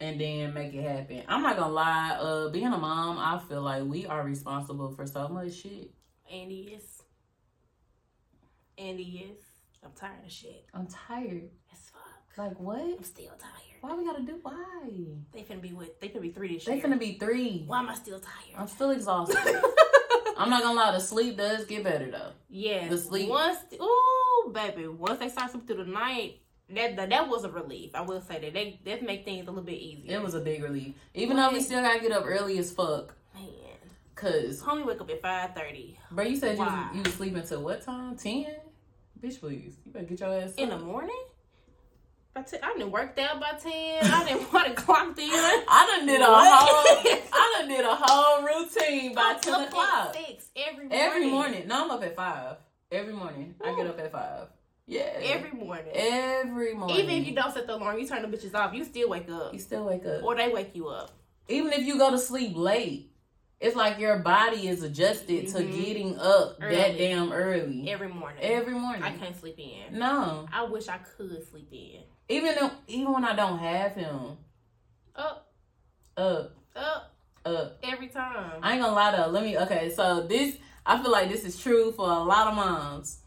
[0.00, 1.22] and then make it happen.
[1.28, 5.06] I'm not gonna lie, uh, being a mom, I feel like we are responsible for
[5.06, 5.90] so much shit.
[6.30, 7.02] Andy is.
[8.76, 9.42] Andy is.
[9.84, 10.66] I'm tired of shit.
[10.74, 11.48] I'm tired.
[11.72, 12.36] As fuck.
[12.36, 12.80] Like what?
[12.80, 13.71] I'm still tired.
[13.82, 14.54] Why we gotta do why?
[15.32, 15.98] They finna be with.
[15.98, 16.84] They finna be three this They year.
[16.84, 17.64] finna be three.
[17.66, 18.54] Why am I still tired?
[18.56, 19.36] I'm still exhausted.
[20.38, 22.30] I'm not gonna lie, the sleep does get better though.
[22.48, 22.86] Yeah.
[22.88, 23.28] The sleep.
[23.28, 24.86] Once, ooh, baby.
[24.86, 26.38] Once they start sleeping through the night,
[26.70, 27.90] that that, that was a relief.
[27.94, 28.54] I will say that.
[28.54, 30.16] They that make things a little bit easier.
[30.16, 30.94] It was a big relief.
[31.14, 33.14] Even though we still gotta get up early as fuck.
[33.34, 33.44] man.
[34.14, 37.42] Cause, Homie wake up at five thirty bro, you said you was, you was sleeping
[37.42, 38.16] till what time?
[38.16, 38.46] 10?
[39.20, 39.74] Bitch, please.
[39.84, 41.18] You better get your ass in the morning.
[42.34, 44.04] By I didn't work out by ten.
[44.10, 45.28] I didn't want to clock in.
[45.28, 46.34] I done did a whole,
[47.32, 50.16] I done did a whole routine by I'm ten up o'clock.
[50.16, 50.98] at six every morning.
[50.98, 51.68] Every morning.
[51.68, 52.56] No, I'm up at five.
[52.90, 53.54] Every morning.
[53.62, 54.46] I get up at five.
[54.86, 55.02] Yeah.
[55.22, 55.92] Every morning.
[55.94, 56.96] Every morning.
[56.96, 59.28] Even if you don't set the alarm, you turn the bitches off, you still wake
[59.30, 59.52] up.
[59.52, 60.22] you still wake up.
[60.22, 61.10] Or they wake you up.
[61.48, 63.10] Even if you go to sleep late,
[63.60, 65.84] it's like your body is adjusted to Mhm.
[65.84, 67.88] getting up that damn early.
[67.90, 68.40] Every morning.
[68.42, 69.02] Every morning.
[69.02, 69.98] I can't sleep in.
[69.98, 70.46] No.
[70.52, 72.00] I wish I could sleep in.
[72.32, 74.36] Even though, even when I don't have him,
[75.14, 75.52] Up,
[76.16, 77.14] up, up,
[77.44, 77.78] up.
[77.82, 78.60] every time.
[78.62, 79.28] I ain't gonna lie though.
[79.28, 79.58] Let me.
[79.58, 83.18] Okay, so this I feel like this is true for a lot of moms.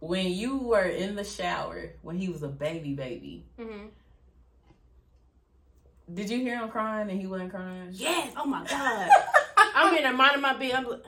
[0.00, 3.86] When you were in the shower when he was a baby, baby, hmm
[6.12, 7.88] did you hear him crying and he wasn't crying?
[7.92, 8.34] Yes.
[8.36, 9.10] Oh my god.
[9.56, 10.72] I'm in there minding my bed.
[10.74, 11.02] I'm like,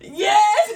[0.00, 0.72] Yes.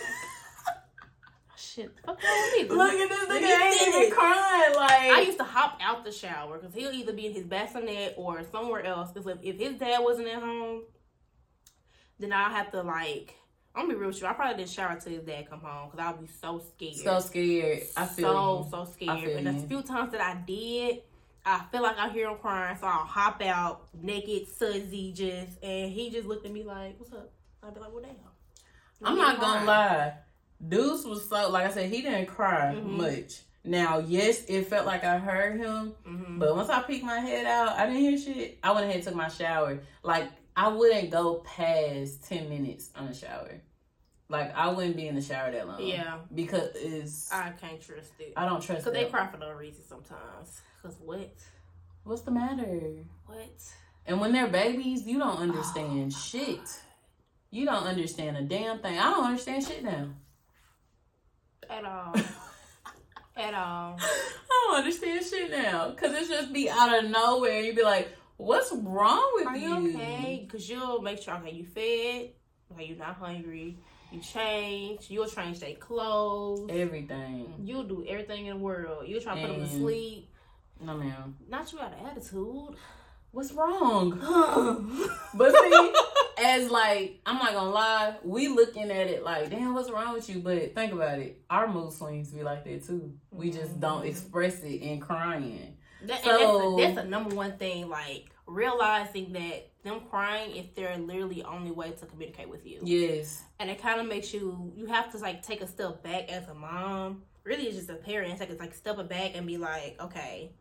[1.78, 1.94] Shit.
[2.04, 2.76] Fuck wrong with me?
[2.76, 4.74] Look at this nigga at ain't even crying.
[4.74, 8.14] Like I used to hop out the shower because he'll either be in his bassinet
[8.16, 9.10] or somewhere else.
[9.12, 10.82] Because if, if his dad wasn't at home,
[12.18, 13.34] then I'll have to like.
[13.74, 14.26] I'm gonna be real with you.
[14.26, 16.96] I probably didn't shower till his dad come home because I'll be so scared.
[16.96, 17.82] so scared.
[17.96, 18.70] I feel so you.
[18.70, 19.36] so scared.
[19.36, 19.68] And the you.
[19.68, 21.02] few times that I did,
[21.46, 25.92] I feel like I hear him crying, so I'll hop out naked, sudsy, just, and
[25.92, 27.30] he just looked at me like, "What's up?"
[27.62, 28.16] I'd be like, "Well, damn."
[29.04, 30.14] I'm not gonna lie.
[30.66, 32.84] Deuce was so like I said, he didn't cry Mhm.
[32.96, 33.42] much.
[33.64, 36.38] Now, yes, it felt like I heard him, Mhm.
[36.38, 38.58] but once I peeked my head out, I didn't hear shit.
[38.62, 39.80] I went ahead and took my shower.
[40.02, 43.60] Like I wouldn't go past ten minutes on a shower.
[44.28, 45.80] Like I wouldn't be in the shower that long.
[45.80, 49.52] Yeah, because it's I, can't trust it I don't trust because they cry for no
[49.52, 50.60] reason sometimes.
[50.82, 51.30] Cause what?
[52.04, 53.04] What's the matter?
[53.26, 53.62] What?
[54.06, 56.60] And when they're babies, you don't Oh, understand shit.
[57.50, 58.98] You don't understand a damn thing.
[58.98, 60.08] I don't understand shit now.
[61.70, 62.14] At all.
[63.36, 63.96] At all.
[64.00, 65.92] I don't understand shit now.
[65.92, 67.60] Cause it's just be out of nowhere.
[67.60, 69.76] You be like, what's wrong with Are you?
[69.78, 70.44] you okay?
[70.46, 72.30] Because you'll make sure, okay, you fed,
[72.72, 73.76] okay, you're not hungry,
[74.10, 77.52] you change, you'll change their clothes, Everything.
[77.62, 79.04] you'll do everything in the world.
[79.06, 80.28] You'll try to put them to sleep.
[80.80, 81.36] No ma'am.
[81.48, 82.76] Not you out of attitude.
[83.30, 84.18] What's wrong?
[85.34, 85.92] but see,
[86.44, 90.28] as like, I'm not gonna lie, we looking at it like, damn, what's wrong with
[90.28, 90.40] you?
[90.40, 91.40] But think about it.
[91.50, 93.12] Our mood swings be like that too.
[93.30, 94.08] We just don't Mhm.
[94.08, 95.76] express it in crying.
[96.04, 100.56] that, So- and that's, a, that's a number one thing, like realizing that them crying
[100.56, 102.80] is their literally only way to communicate with you.
[102.82, 103.42] Yes.
[103.60, 106.46] and it kind of makes you you have to like take a step back as
[106.48, 109.56] a mom really it's just a parent it's like it's like step back and be
[109.58, 110.52] like okay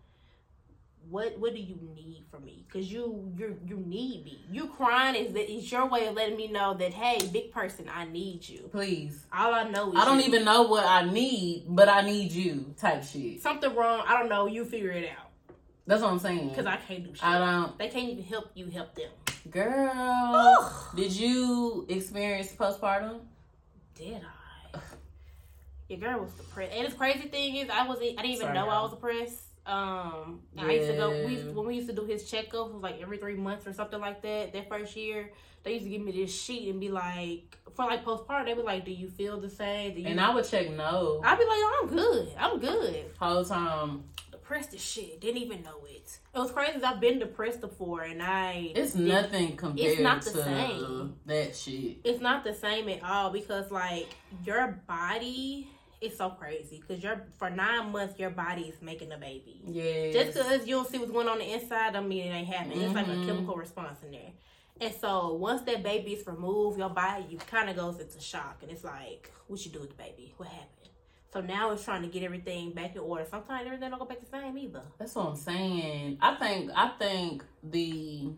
[1.10, 5.16] what what do you need from me because you you you need me you crying
[5.16, 8.48] is that it's your way of letting me know that hey big person i need
[8.48, 9.26] you Please.
[9.34, 10.26] all i know is I don't you.
[10.26, 13.42] even know what I need, but I need you type shit.
[13.42, 15.30] something wrong i don't know you figure it out
[15.86, 16.50] That's what I'm saying.
[16.50, 19.12] because i can't do shit I don't they can't even help you help them
[19.50, 23.20] Girl, did you experience postpartum?
[23.96, 24.22] did
[24.74, 24.80] i
[25.90, 28.54] your girl was depressed and the crazy thing is i wasn't i didn't even Sorry,
[28.54, 28.84] know i y'all.
[28.84, 32.74] was depressed um i used to go we when we used to do his checkups
[32.74, 35.32] was like every three months or something like that that first year
[35.64, 38.64] they used to give me this sheet and be like for like postpartum they were
[38.64, 41.44] like do you feel the same do you And I would check no i'd be
[41.44, 44.04] like oh, i'm good i'm good whole time.
[44.32, 46.82] depressed as shit didn't even know it it was crazy.
[46.84, 51.16] i've been depressed before and i It's nothing compared It's not the to same.
[51.26, 51.98] that shit.
[52.06, 54.08] it's not the same at all because like
[54.46, 55.70] your body
[56.02, 56.80] is so crazy.
[56.86, 59.62] Because you're for nine months your body is making a baby.
[59.66, 60.12] Yeah.
[60.12, 62.82] just because you don't see what's going on the inside don't mean it ain't happening.
[62.82, 63.26] It's like a Mhm.
[63.26, 64.32] chemical response in there.
[64.80, 68.60] And so once that baby is removed your body you kind of goes into shock.
[68.62, 70.34] And it's like what you do with the baby?
[70.38, 70.72] What happened?
[71.34, 73.26] So now it's trying to get everything back in order.
[73.30, 74.84] Sometimes everything don't go back the same either.
[74.98, 76.18] That's what I'm saying.
[76.22, 78.32] I think I think the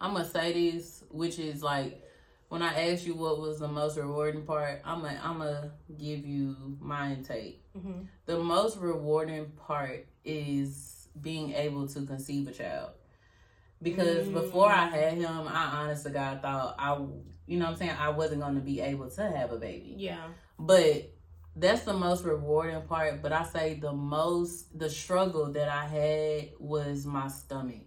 [0.00, 2.02] I'm gonna say this, which is like
[2.50, 6.26] when I asked you what was the most rewarding part, I'm gonna I'm gonna give
[6.26, 7.64] you my intake.
[7.80, 12.90] hmm The most rewarding part is being able to conceive a child.
[13.82, 14.34] Because Mm.
[14.34, 16.96] before I had him, I honestly God thought I,
[17.46, 19.94] you know what I'm saying, I wasn't going to be able to have a baby.
[19.96, 20.26] yeah
[20.58, 21.12] But
[21.56, 23.22] that's the most rewarding part.
[23.22, 27.86] But I say the most, the struggle that I had was my stomach.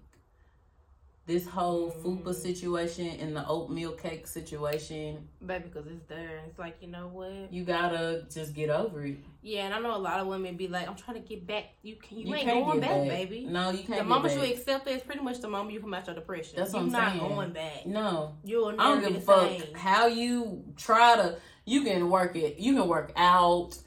[1.26, 2.36] This whole fupa Mm.
[2.36, 7.52] situation and the oatmeal cake situation, baby because it's there it's like you know what
[7.54, 9.18] you gotta just get over it.
[9.42, 11.66] yeah and i know a lot of women be like i'm trying to get back
[11.82, 14.00] you can you, ain't can't going get back, baby No, you can't.
[14.00, 14.48] the moment back.
[14.48, 16.56] you accept it, it's pretty much the moment you come out your depression.
[16.58, 17.28] That's what You're I'm not saying.
[17.30, 17.86] going back.
[17.86, 21.38] No, You'll I don't give a fuck how you try to.
[21.66, 22.60] You can work it.
[22.60, 23.78] You can work out.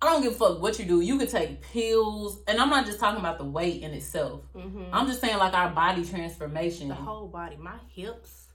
[0.00, 1.00] I don't give a fuck what you do.
[1.00, 4.42] You can take pills, and I'm not just talking about the weight in itself.
[4.54, 6.88] hmm I'm just saying like our body transformation.
[6.88, 8.46] the whole body, my hips,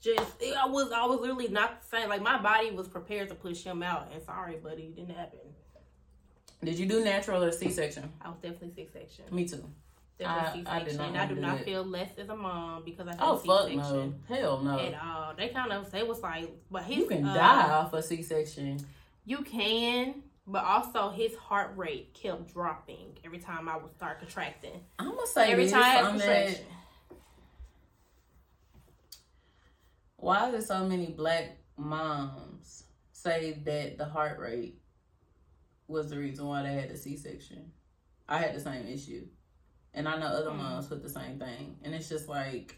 [0.00, 2.08] just it, I was I was literally not the same.
[2.08, 5.38] Like my body was prepared to push him out, and sorry, buddy, it didn't happen.
[6.62, 8.10] Did you do natural or C section?
[8.22, 9.24] I was definitely C section.
[9.34, 9.64] Me too.
[10.18, 11.64] Definitely I- I did not I do do not that.
[11.64, 14.78] feel less as a mom because I had Oh a fuck C-section no, hell no.
[14.78, 15.34] at all.
[15.36, 18.22] They kind of they was like, but he's You can uh, die off a C
[18.22, 18.78] section.
[19.24, 24.80] You can, but also his heart rate kept dropping every time I would start contracting.
[24.98, 26.26] I'm gonna say Every time I had on that.
[26.26, 26.66] contraction.
[30.16, 34.80] Why do so many black moms say that the heart rate
[35.88, 37.72] was the reason why they had the C section?
[38.28, 39.26] I had the same issue.
[39.92, 40.56] And I know other Hmm.
[40.58, 41.78] moms put the same thing.
[41.82, 42.76] And it's just like,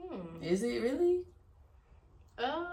[0.00, 0.42] Hmm.
[0.42, 1.24] is it really?
[2.38, 2.64] Uh,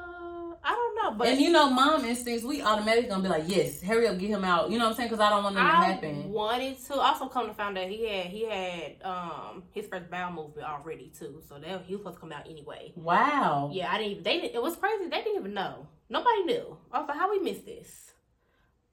[0.64, 3.82] I don't know, but and you know, mom instincts, we automatically gonna be like, yes,
[3.82, 4.72] hurry up, get him out.
[4.72, 5.10] You know what I'm saying?
[5.10, 6.32] Because I don't want nothing to happen.
[6.32, 6.96] wanted to.
[6.96, 11.12] Also, come to find out he had he had um his first bowel movement already
[11.18, 12.94] too, so that he was supposed to come out anyway.
[12.96, 13.70] Wow.
[13.74, 14.12] Yeah, I didn't.
[14.12, 14.56] Even, they didn't.
[14.56, 15.04] It was crazy.
[15.04, 15.88] They didn't even know.
[16.10, 16.78] Nobody knew.
[16.92, 18.12] I was like, how we missed this?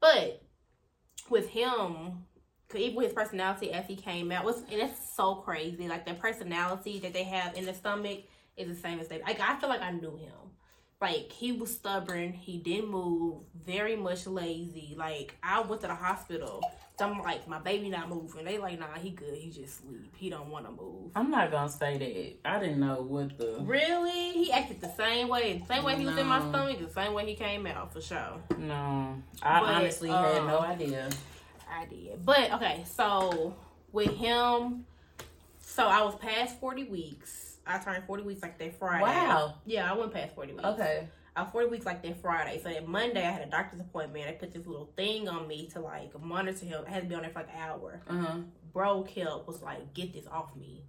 [0.00, 0.42] But
[1.30, 2.24] with him,
[2.74, 5.88] even with his personality as he came out, was and it's so crazy.
[5.88, 8.24] Like the personality that they have in the stomach
[8.58, 9.22] is the same as they.
[9.22, 10.32] Like I feel like I knew him.
[11.02, 12.32] Like he was stubborn.
[12.32, 13.42] He didn't move.
[13.66, 14.94] Very much lazy.
[14.96, 16.62] Like I went to the hospital.
[16.96, 18.44] So I'm like, my baby not moving.
[18.44, 19.34] They like, nah, he good.
[19.34, 20.14] He just sleep.
[20.16, 21.10] He don't want to move.
[21.16, 21.98] I'm not gonna say
[22.44, 22.48] that.
[22.48, 23.58] I didn't know what the.
[23.62, 24.30] Really?
[24.30, 25.58] He acted the same way.
[25.58, 28.00] The same way he was in my stomach, the same way he came out for
[28.00, 28.40] sure.
[28.56, 29.20] No.
[29.42, 31.10] I But, honestly had um, no idea.
[31.68, 32.24] I did.
[32.24, 33.56] But okay, so
[33.90, 34.86] with him,
[35.58, 37.51] so I was past 40 weeks.
[37.66, 39.02] I turned 40 weeks like that Friday.
[39.02, 39.54] Wow.
[39.64, 40.64] Yeah, I went past 40 weeks.
[40.64, 41.08] Okay.
[41.34, 42.60] I 40 weeks like that Friday.
[42.62, 44.26] So that Monday I had a doctor's appointment.
[44.26, 46.84] They put this little thing on me to like monitor him.
[46.86, 48.02] I had to be on there for like an hour.
[48.08, 48.36] Uh huh.
[48.72, 50.84] Bro kept was like, get this off me.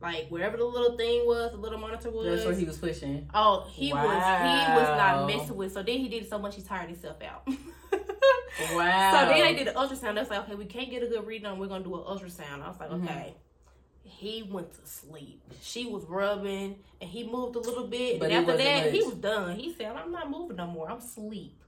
[0.00, 2.26] Like wherever the little thing was, the little monitor was.
[2.26, 3.30] That's what he was pushing.
[3.32, 5.72] Oh, he was he was not messing with.
[5.72, 7.46] So then he did so much he tired himself out.
[8.74, 9.10] Wow.
[9.26, 10.14] So then they did an ultrasound.
[10.14, 11.58] That's like, okay, we can't get a good reading on.
[11.58, 12.62] We're gonna do an ultrasound.
[12.62, 13.04] I was like, Mhm.
[13.04, 13.34] okay.
[14.04, 15.42] He went to sleep.
[15.62, 18.18] She was rubbing, and he moved a little bit.
[18.18, 19.56] But and after that, he was done.
[19.56, 20.90] He said, "I'm not moving no more.
[20.90, 21.60] I'm asleep.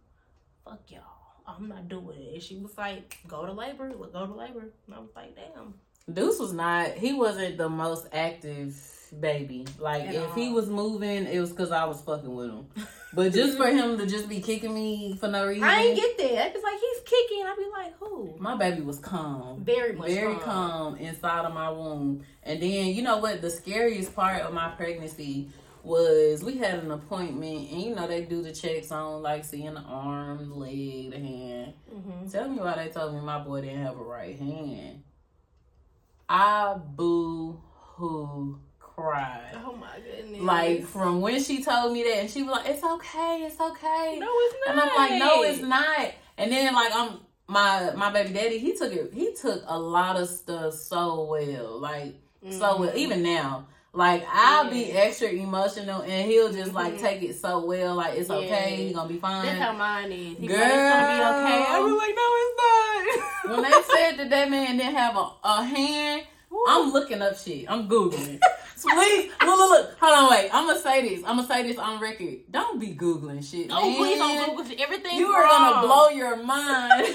[0.65, 1.03] Fuck y'all.
[1.47, 3.93] I'm not doing it." And she was like, "Go to labor.
[3.97, 5.75] We'll go to labor." And I was like, "Damn."
[6.13, 6.93] Deuce was not.
[6.93, 8.77] He wasn't the most active
[9.21, 9.67] baby.
[9.79, 12.67] Like At if he was moving, it was because I was fucking with him.
[13.15, 16.19] But just for him to just be kicking me for no reason, I ain't get
[16.19, 16.53] that.
[16.53, 17.45] It's like kicking.
[17.45, 19.63] I'd be like, "Who?" my baby was calm.
[19.65, 20.43] Very much very calm.
[20.43, 22.25] calm inside of my womb.
[22.43, 23.41] And then you know what?
[23.41, 25.51] The scariest part of my pregnancy
[25.83, 29.75] was we had an appointment, and you know they do the checks on like seeing
[29.75, 31.75] the arm, leg, the hand.
[31.93, 35.03] hmm Tell me why they told me my boy didn't have a right hand.
[36.29, 39.51] I boo hoo cried.
[39.55, 40.41] Oh my goodness.
[40.41, 44.19] Like from when she told me that, and she was like, "It's okay, it's okay,"
[44.19, 44.71] no, it's not.
[44.71, 47.19] and I'm like, "No, it's not." And then like I'm
[47.49, 49.13] my my baby daddy, he took it.
[49.13, 52.15] He took a lot of stuff so well, like
[52.51, 52.91] so well.
[52.91, 52.97] Mhm.
[52.97, 57.01] Even now, like I'll be extra emotional, and he'll just like Mhm.
[57.01, 58.77] take it so well, like it's okay, Yeah.
[58.89, 59.47] he gonna be fine.
[59.47, 60.39] That's how mine is.
[60.39, 61.65] He Girl, like, gonna be okay.
[61.73, 63.51] I was like, no, it's not.
[63.51, 66.23] when they said that that man didn't have a, a hand,
[66.69, 67.67] I'm looking up shit.
[67.71, 68.41] I'm googling.
[68.93, 69.97] Please, look, look, look.
[70.01, 70.51] Hold on, wait.
[70.53, 71.25] I'm gonna say this.
[71.27, 72.37] I'm gonna say this on record.
[72.51, 73.69] Don't be googling shit.
[73.71, 73.97] oh, man.
[73.97, 74.77] please don't Google.
[74.79, 75.17] Everything.
[75.19, 77.07] You are gonna blow your mind.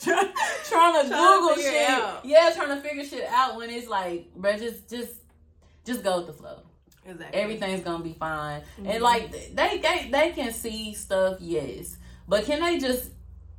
[0.00, 0.32] Try-
[0.68, 1.88] trying to Trying Google it shit.
[1.90, 2.24] out.
[2.24, 5.14] Yeah, trying to figure shit out when it's like, bro, just, just,
[5.84, 6.60] just go with the flow.
[7.04, 7.40] Exactly.
[7.40, 8.62] Everything's gonna be fine.
[8.80, 8.94] Mhm.
[8.94, 11.96] And like they, they they can see stuff, yes.
[12.28, 13.10] But can they just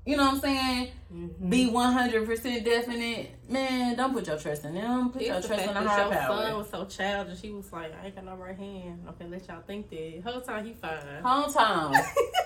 [0.08, 0.92] you know what I'm saying?
[1.14, 1.50] Mhm.
[1.50, 3.32] Be one hundred percent definite.
[3.50, 5.10] Man, don't put your trust in them.
[5.10, 7.40] Put It's your trust in the higher your son was so childish.
[7.42, 9.06] He was like, I ain't got no right hand.
[9.10, 10.22] Okay, let y'all think that.
[10.26, 10.92] Whole time he fine.
[11.24, 11.94] Whole time,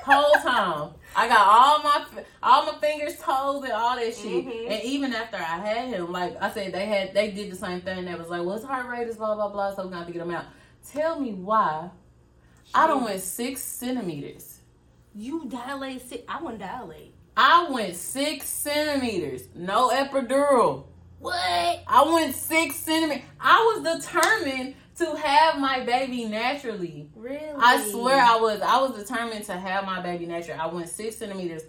[0.03, 0.91] whole time.
[1.15, 2.05] I got all my
[2.43, 4.45] all my fingers, toes, and all that shit.
[4.45, 4.69] Mhm.
[4.71, 7.81] And even after I had him, like I said, they had they did the same
[7.81, 8.05] thing.
[8.05, 10.13] They was like, "Well, his heart rate is blah blah blah," so we got to
[10.13, 10.45] get him out.
[10.91, 11.89] Tell me why?
[12.73, 14.59] I don't went six centimeters.
[15.13, 16.07] You dilate.
[16.07, 16.23] six.
[16.27, 17.10] I wouldn't dilate.
[17.35, 20.85] I went six centimeters, no epidural.
[21.19, 21.83] What?
[21.87, 23.23] I went six centimeters.
[23.39, 27.09] I was determined to have my baby naturally.
[27.15, 27.53] Really?
[27.57, 28.61] I swear I was.
[28.61, 30.59] I was determined to have my baby natural.
[30.59, 31.63] I went six centimeters.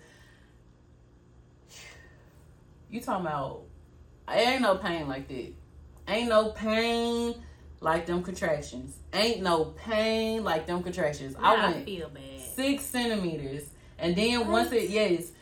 [2.90, 3.62] You talking about?
[4.28, 5.52] Ain't no pain like that.
[6.08, 7.34] Ain't no pain
[7.80, 8.96] like them contractions.
[9.12, 11.34] Ain't no pain like them contractions.
[11.38, 12.40] I, I went feel bad.
[12.54, 13.68] six centimeters.
[13.98, 15.32] And then once it yes,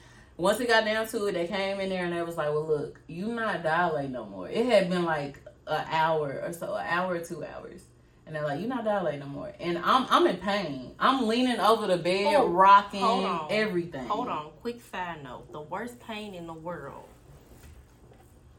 [0.41, 2.67] once it got down to it, they came in there and they was like, Well
[2.67, 4.49] look, you not dilate no more.
[4.49, 7.83] It had been like an hour or so, an hour or two hours.
[8.27, 10.93] And they're like, "You're not dilate no more." And I'm I'm in pain.
[11.01, 13.49] I'm leaning over the bed, Oh, rocking hold on.
[13.51, 14.07] everything.
[14.07, 15.51] Hold on, quick side note.
[15.51, 17.09] The worst pain in the world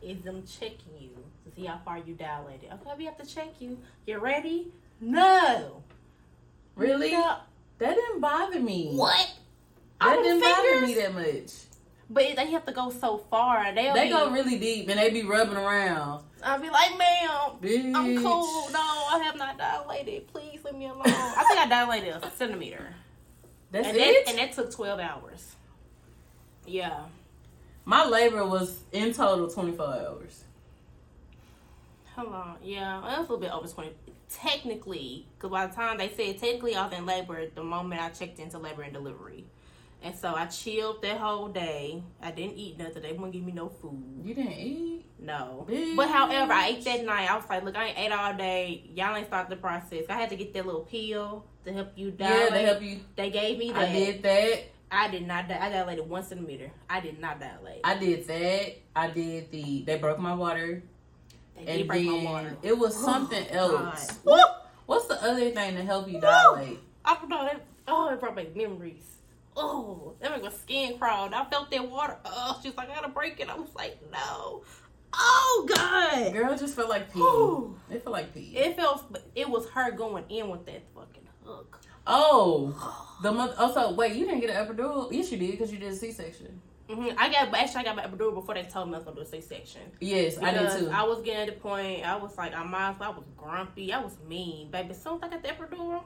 [0.02, 1.12] is them checking you
[1.46, 2.70] to see how far you dilated.
[2.74, 3.78] Okay, we have to check you.
[4.06, 4.74] You ready?
[5.00, 5.84] No.
[6.76, 7.12] Really?
[7.12, 7.38] No.
[7.78, 8.92] That didn't bother me.
[8.94, 9.32] What?
[10.02, 11.52] That didn't bother me that much.
[12.14, 13.74] But they have to go so far.
[13.74, 16.24] They'll They be, go really deep and they be rubbing around.
[16.44, 17.96] I'll be like, ma'am, Bitch.
[17.96, 18.70] I'm cool.
[18.72, 20.28] No, I have not dilated.
[20.28, 21.04] Please leave me alone.
[21.06, 22.94] I think I dilated a centimeter.
[23.72, 24.26] That's and it.
[24.26, 25.56] That, and that took 12 hours.
[26.66, 27.06] Yeah.
[27.86, 30.44] My labor was in total 24 hours.
[32.16, 32.58] Hold on.
[32.62, 33.92] Yeah, it was a little bit over 20.
[34.30, 38.10] Technically, because by the time they said technically I was in labor the moment I
[38.10, 39.46] checked into labor and delivery.
[40.04, 42.02] And so I chilled that whole day.
[42.22, 43.04] I didn't eat nothing.
[43.04, 44.22] They wouldn't give me no food.
[44.24, 45.06] You didn't eat?
[45.20, 45.68] No.
[45.70, 45.96] Bitch.
[45.96, 47.30] But however, I ate that night.
[47.30, 48.90] I was like, look, I ain't ate all day.
[48.96, 50.06] Y'all ain't started the process.
[50.10, 52.54] I had to get that little pill to help you Yeah, dilate.
[52.54, 53.00] to help you.
[53.16, 53.78] They gave me that.
[53.90, 54.60] I did that.
[54.92, 55.48] I did not.
[55.48, 56.72] Di- I dilated one centimeter.
[56.90, 57.82] I did not dilate.
[57.84, 58.76] I did that.
[58.96, 59.84] I did the.
[59.86, 60.82] They broke my water,
[61.56, 62.58] they and did break my water.
[62.64, 63.56] it was Oh, something God.
[63.56, 64.20] else.
[64.26, 64.36] Woo!
[64.88, 66.80] What's the other thing to help you dilate?
[67.06, 67.44] I don't know.
[67.46, 69.04] That, oh, it brought back memories.
[69.58, 71.34] Oh, that made my skin crawl.
[71.34, 72.18] I felt that water.
[72.26, 73.50] Oh, she's like, I gotta break it.
[73.50, 74.64] I was like, no.
[75.14, 76.32] Oh God.
[76.34, 77.20] Girl, just felt like pee.
[77.20, 77.76] Whew.
[77.90, 78.56] It felt like pee.
[78.56, 79.04] It felt.
[79.36, 81.80] It was her going in with that fucking hook.
[82.08, 83.54] oh, the month.
[83.58, 85.12] Oh, so wait, you didn't get an epidural?
[85.12, 86.62] Yes, you did because you did a C-section.
[86.90, 89.18] hmm I got actually I got my epidural before they told me I was gonna
[89.18, 89.82] do a C section.
[90.00, 90.90] Yes, I did too.
[90.90, 92.06] I was getting to the point.
[92.08, 92.92] I was like, I might.
[92.92, 93.92] as well- I was grumpy.
[93.92, 94.92] I was mean, baby.
[94.92, 96.04] As soon as I got the epidural,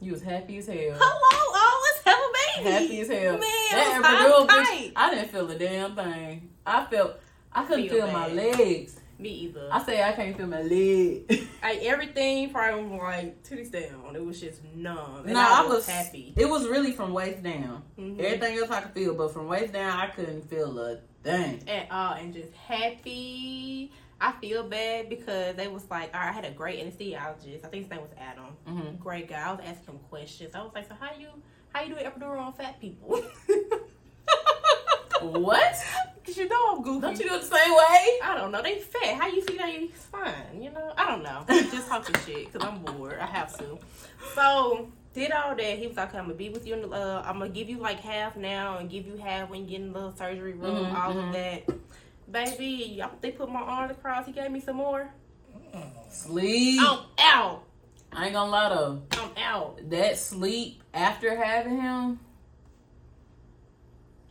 [0.00, 0.76] you was happy as hell.
[0.76, 2.70] hello, oh, let's have a baby.
[2.70, 3.32] Happy as hell.
[3.32, 4.92] Man, that I epidural, bitch.
[4.96, 6.50] I didn't feel a damn thing.
[6.66, 7.16] I felt.
[7.52, 9.00] I couldn't Feel feel my legs.
[9.18, 9.68] Me either.
[9.72, 11.48] I say I can't feel my leg.
[11.62, 15.24] I, everything from like titties down, it was just numb.
[15.24, 16.34] And no, I I was, was happy.
[16.36, 17.82] It was really from waist down.
[17.98, 18.20] Mhm.
[18.20, 21.68] Everything else I could feel, but from waist down, I couldn't feel a thing.
[21.68, 23.90] At all, and just happy.
[24.20, 27.64] I feel bad because they was like, all right, I had a great anesthesiologist.
[27.64, 28.56] I think his name was Adam.
[28.66, 29.48] hmm Great guy.
[29.48, 30.54] I was asking him questions.
[30.54, 31.28] I was like, so how you
[31.72, 33.22] how you do epidural on fat people?
[35.20, 35.74] What?
[36.24, 37.00] Cause you know I'm goofy.
[37.00, 38.18] Don't you do it the same way?
[38.22, 38.62] I don't know.
[38.62, 39.14] They fat.
[39.16, 40.62] How you see they fine?
[40.62, 40.92] You know.
[40.96, 41.44] I don't know.
[41.48, 43.18] Just talking shit because I'm bored.
[43.18, 43.78] I have to.
[44.34, 45.78] So did all that.
[45.78, 46.74] He was like, I'm gonna be with you.
[46.74, 49.62] In the, uh, I'm gonna give you like half now and give you half when
[49.62, 50.92] you get in the surgery room.
[50.92, 51.64] Mhm, all of that.
[52.30, 54.26] Baby, they put my arms across.
[54.26, 55.08] He gave me some more.
[56.10, 56.80] Sleep.
[56.82, 57.64] I'm out.
[58.12, 59.02] I ain't gonna lie though.
[59.12, 59.90] I'm out.
[59.90, 62.20] That sleep after having him,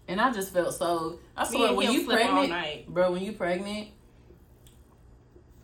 [0.07, 1.19] and I just felt so.
[1.35, 3.89] I swear, when you pregnant, bro, when you pregnant,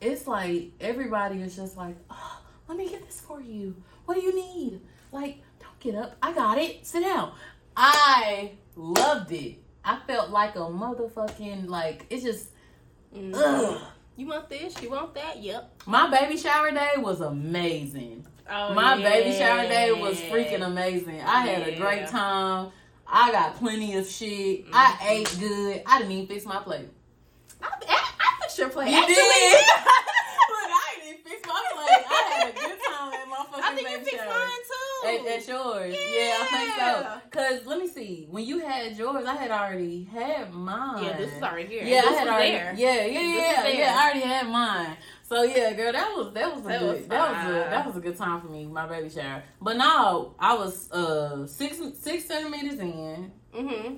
[0.01, 3.75] it's like everybody is just like, oh, let me get this for you.
[4.05, 4.81] What do you need?
[5.11, 6.15] Like, don't get up.
[6.21, 6.85] I got it.
[6.85, 7.33] Sit down.
[7.75, 9.62] I loved it.
[9.85, 12.47] I felt like a motherfucking like it's just
[13.15, 13.33] Mhm.
[13.35, 13.81] ugh.
[14.15, 14.79] You want this?
[14.81, 15.37] You want that?
[15.41, 15.71] Yep.
[15.87, 18.25] My baby shower day was amazing.
[18.49, 21.21] Oh, My baby shower day was freaking amazing.
[21.21, 22.71] I had a great time.
[23.07, 24.65] I got plenty of shit.
[24.73, 25.09] I Mhm.
[25.09, 25.83] ate good.
[25.85, 26.89] I didn't even fix my plate.
[27.61, 28.89] I, I, I fixed your plate.
[28.91, 29.65] You Actually, did.
[30.53, 32.05] Look, I didn't fix my plate.
[32.09, 34.33] I had a good time at my fucking I think you baby fixed shower.
[34.33, 34.72] mine too.
[35.05, 36.37] At, at yours, yeah.
[36.39, 37.19] I think so.
[37.31, 41.03] Cause let me see, when you had yours, I had already had mine.
[41.03, 41.83] Yeah, this is already here.
[41.83, 42.51] Yeah, this I had already.
[42.51, 42.73] there.
[42.77, 43.95] Yeah, yeah, yeah, yeah, yeah.
[43.99, 44.97] I already had mine.
[45.23, 47.85] So yeah, girl, that was that was a That good was that was a that
[47.87, 49.43] was a good time for me, my baby shower.
[49.61, 53.95] But no, I was uh six six centimeters in, Mm-hmm.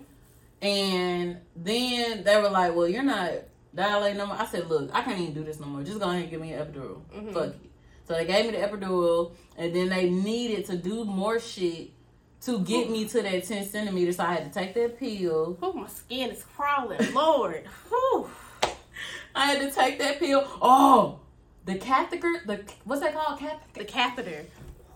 [0.62, 3.32] and then they were like, "Well, you're not
[3.74, 5.84] dilating no more." I said, "Look, I can't even do this no more.
[5.84, 7.02] Just go ahead and give me an epidural.
[7.14, 7.34] Mhm.
[7.34, 7.60] Fuck it."
[8.08, 11.92] So they gave me the epidural, and then they needed to do more shit
[12.42, 14.18] to get me to that ten centimeters.
[14.18, 15.58] So I had to take that pill.
[15.62, 17.14] Oh, my skin is crawling.
[17.14, 17.66] Lord.
[17.90, 18.30] Whew.
[19.34, 20.48] I had to take that pill.
[20.62, 21.20] Oh,
[21.66, 22.42] the catheter.
[22.46, 23.40] The what's that called?
[23.40, 23.62] Cath.
[23.74, 24.46] The catheter.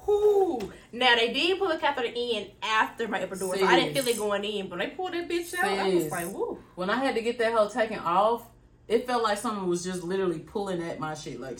[0.06, 0.72] Whew.
[0.92, 4.18] Now they did pull the catheter in after my epidural, so I didn't feel it
[4.18, 4.70] going in.
[4.70, 5.66] But they pulled that bitch out.
[5.66, 6.60] I was like, woo.
[6.76, 8.46] When I had to get that hole taken off,
[8.88, 11.60] it felt like someone was just literally pulling at my shit, like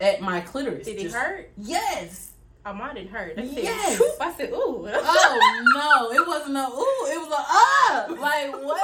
[0.00, 0.84] at my clitoris.
[0.86, 1.50] Did it Just- hurt?
[1.56, 2.32] Yes.
[2.64, 3.36] Oh, mine didn't hurt.
[3.36, 4.02] Said, Yes.
[4.20, 4.88] I said, ooh.
[4.88, 8.06] Oh no, it wasn't a ooh, it was a ah.
[8.10, 8.82] Like what?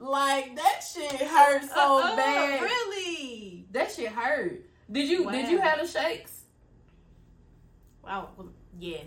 [0.00, 2.60] like that shit hurt so Uh-uh, bad.
[2.62, 3.66] Really?
[3.70, 4.64] That shit hurt.
[4.90, 6.42] Did you did you have the shakes?
[8.02, 8.30] Wow.
[8.80, 9.06] Yes,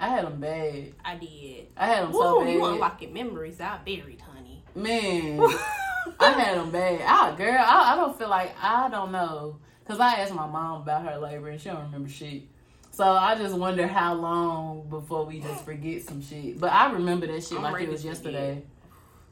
[0.00, 0.94] I had them bad.
[1.04, 1.68] I did.
[1.76, 2.52] I had them so Woo, bad.
[2.54, 3.60] you unlocking memories.
[3.60, 4.64] I buried, honey.
[4.74, 5.40] Man,
[6.20, 7.00] I had them bad.
[7.02, 9.58] I, girl, I, I don't feel like I don't know
[9.92, 12.44] because I asked my mom about her labor and she don't remember shit.
[12.92, 16.58] So I just wonder how long before we just forget some shit.
[16.58, 18.62] But I remember that shit like it yesterday.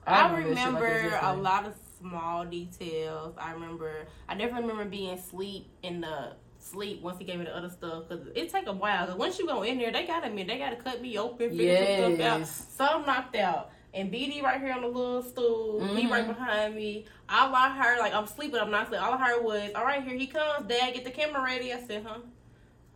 [0.06, 3.34] I that shit like it was remember a lot of small details.
[3.38, 4.06] I remember.
[4.28, 8.04] I definitely remember being asleep in the sleep once he gave me the other stuff
[8.06, 9.06] because it take a while.
[9.06, 10.44] Cause once you go in there, they gotta me.
[10.44, 12.38] They gotta cut me open, figure some stuff out.
[12.40, 12.66] Yes.
[12.76, 13.70] So I'm knocked out.
[13.92, 16.10] And BD right here on the little stool, he Mhm.
[16.10, 17.06] right behind me.
[17.28, 19.04] All I heard, like I'm sleeping, I'm not sleeping.
[19.04, 20.94] All I heard was, "All right, here he comes, Dad.
[20.94, 22.18] Get the camera ready." I said, "Huh."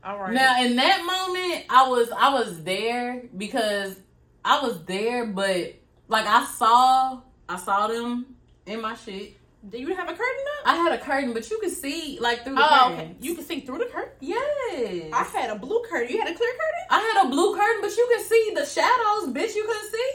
[0.05, 0.32] All right.
[0.32, 3.97] Now in that moment, I was I was there because
[4.45, 5.74] I was there, but
[6.09, 8.36] like I saw I saw them
[8.66, 9.34] in my shit.
[9.68, 10.66] do you have a curtain up?
[10.68, 12.92] I had a curtain, but you could see like through the Oh, curtain.
[13.01, 13.16] okay.
[13.20, 14.12] You can see through the curtain.
[14.20, 15.11] Yes.
[15.12, 16.12] I had a blue curtain.
[16.12, 16.86] You had a clear curtain?
[16.90, 19.55] I had a blue curtain, but you could see the shadows, bitch.
[19.57, 20.12] You couldn't see.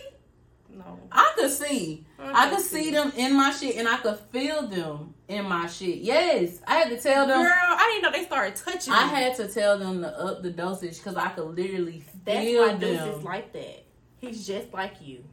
[0.80, 0.98] No.
[1.12, 2.06] I could see.
[2.18, 5.98] I could see them in my shit, and I could feel them in my shit.
[5.98, 7.42] Yes, I had to tell them.
[7.42, 7.52] Girl.
[7.52, 8.94] I didn't know they started touching.
[8.94, 9.10] I me.
[9.12, 12.62] had to tell them to up uh, the dosage because I could literally That's feel
[12.68, 13.10] why Deuce them.
[13.10, 13.84] is like that.
[14.22, 15.24] He's just like you.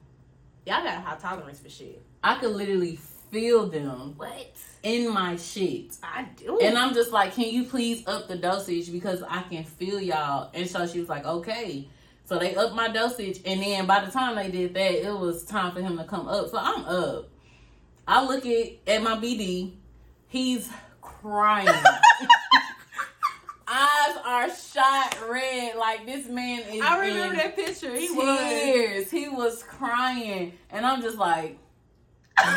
[0.66, 2.02] Y'all got a high tolerance for shit.
[2.24, 2.98] I could literally
[3.30, 4.50] feel them What?
[4.82, 5.96] in my shit.
[6.02, 6.58] I do.
[6.60, 10.50] And I'm just like, can you please up the dosage because I can feel y'all.
[10.54, 11.88] And so she was like, okay.
[12.26, 15.44] So they upped my dosage, and then by the time they did that, it was
[15.44, 16.50] time for him to come up.
[16.50, 17.28] So I'm up.
[18.06, 19.74] I look at at my BD,
[20.26, 20.68] he's
[21.00, 21.68] crying.
[23.68, 25.76] Eyes are shot red.
[25.76, 26.82] Like this man is.
[26.82, 27.94] I remember that picture.
[27.94, 28.38] He was.
[28.38, 29.10] tears.
[29.10, 31.58] He was crying, and I'm just like,
[32.40, 32.52] you know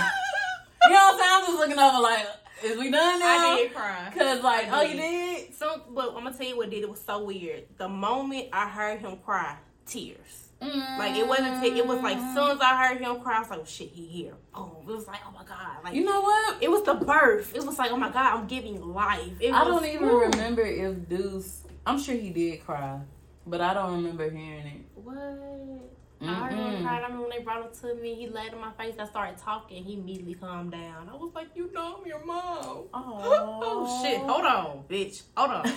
[0.89, 1.31] what I'm saying?
[1.31, 2.25] I'm just looking over like,
[2.63, 3.25] is we done now?
[3.53, 4.11] I did cry.
[4.17, 5.47] Cause like, oh, you did.
[5.47, 5.55] did?
[5.55, 6.83] So, but I'm gonna tell you what did.
[6.83, 7.63] It was so weird.
[7.77, 10.45] The moment I heard him cry, tears.
[10.61, 11.63] Like it wasn't.
[11.63, 13.65] T- it was like as soon as I heard him cry, I was like, oh,
[13.65, 14.71] "Shit, he here." Boom.
[14.81, 16.61] It was like, "Oh my god!" Like You know what?
[16.61, 17.55] it was the birth.
[17.55, 20.19] It was like, "Oh my god, I'm giving life." It I was- don't even Ooh.
[20.19, 21.61] remember if Deuce.
[21.85, 22.99] I'm sure he did cry,
[23.47, 24.81] but I don't remember hearing it.
[24.95, 25.88] What?
[26.21, 26.97] I cry.
[26.97, 28.15] I remember when they brought him to me.
[28.15, 28.95] He laid in my face.
[28.99, 29.83] I started talking.
[29.83, 31.09] He immediately calmed down.
[31.09, 34.19] I was like, "You know I'm your mom." oh shit!
[34.19, 35.23] Hold on, bitch.
[35.37, 35.65] Hold on.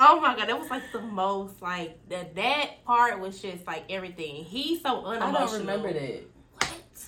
[0.00, 2.34] oh my god, that was like the most like that.
[2.36, 4.44] That part was just like everything.
[4.44, 6.22] He's so I don't remember that.
[6.54, 7.04] What?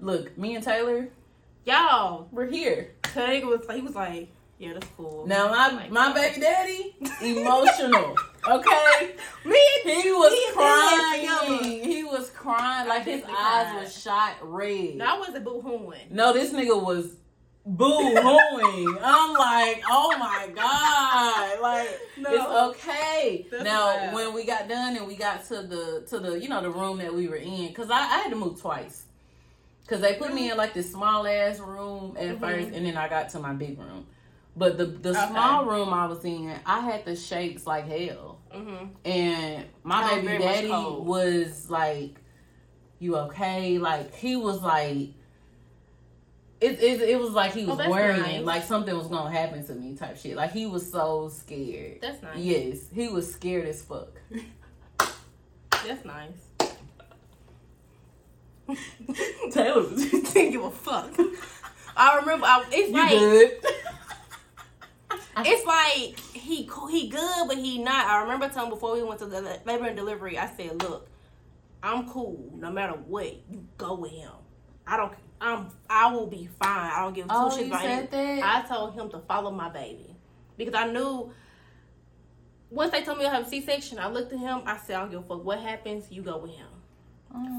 [0.00, 1.08] Look, me and Taylor,
[1.64, 2.90] Y'all, we're here.
[3.02, 4.28] Craig was like, he was like,
[4.58, 8.16] "Yeah, that's cool." Now my Like, my uh, baby daddy, emotional.
[8.48, 9.14] Okay,
[9.44, 11.84] me and he was Me crying.
[11.84, 14.96] He was crying like his eyes were shot red.
[14.96, 16.10] No, I wasn't boo hooing.
[16.10, 17.14] No, this nigga was
[17.64, 18.98] boo hooing.
[19.02, 21.88] I'm like, oh my god, like
[22.18, 22.30] No.
[22.72, 23.46] it's okay.
[23.62, 24.14] Now, wild.
[24.14, 26.98] when we got done and we got to the to the you know the room
[26.98, 29.04] that we were in, because I, I had to move twice,
[29.82, 32.40] because they put me in like this small ass room at Mhm.
[32.40, 34.06] first, and then I got to my big room.
[34.54, 35.26] But the the Okay.
[35.30, 38.86] small room I was in, I had the shakes like hell, Mm-hmm.
[39.06, 42.20] and my Oh, baby daddy was like,
[42.98, 45.08] "You okay?" Like he was like,
[46.60, 48.44] it it, it was like he Oh, was that's worrying, nice.
[48.44, 50.36] like something was gonna happen to me, type shit.
[50.36, 52.00] Like he was so scared.
[52.02, 52.36] That's nice.
[52.38, 54.10] Yes, he was scared as fuck.
[55.86, 56.30] That's nice.
[59.50, 61.10] Taylor, Didn't give a fuck.
[61.96, 62.46] I remember.
[62.46, 63.52] I, it's you like good?
[65.38, 68.06] It's like he he good, but he not.
[68.06, 70.38] I remember telling before we went to the labor and delivery.
[70.38, 71.08] I said, "Look,
[71.82, 72.50] I'm cool.
[72.54, 74.32] No matter what, you go with him.
[74.86, 75.12] I don't.
[75.40, 75.68] I'm.
[75.88, 76.92] I will be fine.
[76.92, 78.42] I don't give two Oh, shits about him." that.
[78.42, 80.14] I told him to follow my baby
[80.56, 81.32] because I knew.
[82.70, 84.62] Once they told me I have a C-section, I looked at him.
[84.64, 86.10] I said, "I don't give a fuck what happens.
[86.10, 86.66] You go with him."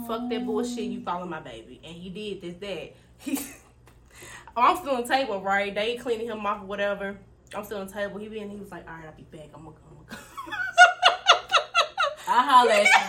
[0.07, 0.85] Fuck that bullshit.
[0.85, 2.93] You follow my baby, and he did this that.
[3.17, 3.37] He,
[4.55, 5.73] oh, I'm still on the table, right?
[5.73, 7.17] They cleaning him off or whatever.
[7.55, 8.19] I'm still on the table.
[8.19, 8.49] He been.
[8.49, 9.49] He was like, "All right, I'll be back.
[9.53, 9.75] I'm gonna
[10.09, 10.17] go."
[12.27, 12.89] I holler at you.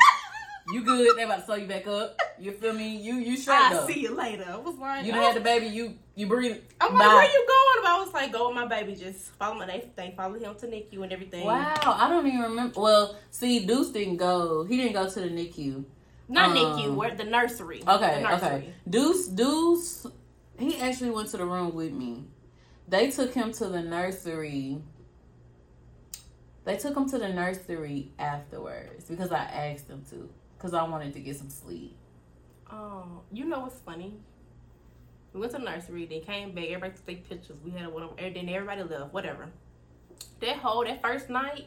[0.73, 1.15] You good?
[1.19, 2.17] They about to sew you back up.
[2.39, 2.97] You feel me?
[2.97, 3.87] You you straight I'll though.
[3.87, 4.47] see you later.
[4.49, 5.67] I was like, You done had the baby.
[5.67, 6.57] You you breathe.
[6.81, 7.15] I'm like, Bye.
[7.15, 7.83] where you going?
[7.85, 8.95] But I was like, go with my baby.
[8.97, 9.67] Just follow my.
[9.67, 11.45] They they follow him to NICU and everything.
[11.45, 12.81] Wow, I don't even remember.
[12.81, 14.65] Well, see, Deuce didn't go.
[14.65, 15.85] He didn't go to the NICU.
[16.31, 16.95] Not Um, NICU.
[16.95, 17.83] Where the nursery.
[17.87, 18.49] Okay, the nursery.
[18.49, 18.75] okay.
[18.89, 20.07] Deuce, Deuce,
[20.59, 22.25] he actually went to the room with me.
[22.89, 24.79] They took him to the nursery.
[26.65, 31.13] They took him to the nursery afterwards because I asked them to because I wanted
[31.15, 31.97] to get some sleep.
[32.71, 34.15] Oh, you know what's funny?
[35.33, 36.65] We went to the nursery, then came back.
[36.65, 37.57] Everybody took their pictures.
[37.65, 39.13] We had one, and then everybody left.
[39.13, 39.49] Whatever.
[40.41, 41.67] That whole that first night,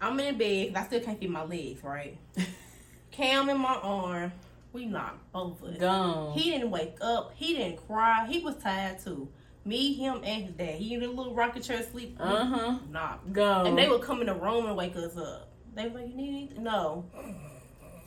[0.00, 0.72] I'm in bed.
[0.74, 1.82] I still can't feel my legs.
[1.82, 2.18] Right.
[3.10, 4.32] Cam in my arm.
[4.72, 5.78] We knocked both of us.
[5.78, 6.32] Gone.
[6.32, 7.32] He didn't wake up.
[7.34, 8.26] He didn't cry.
[8.28, 9.28] He was tired too.
[9.68, 10.76] Me, him, and his dad.
[10.76, 12.16] He in a little rocket chair sleep.
[12.18, 12.78] Uh huh.
[12.90, 13.16] Nah.
[13.30, 13.64] Go.
[13.66, 15.50] And they would come in the room and wake us up.
[15.74, 16.62] They was like, you need anything?
[16.62, 17.04] No.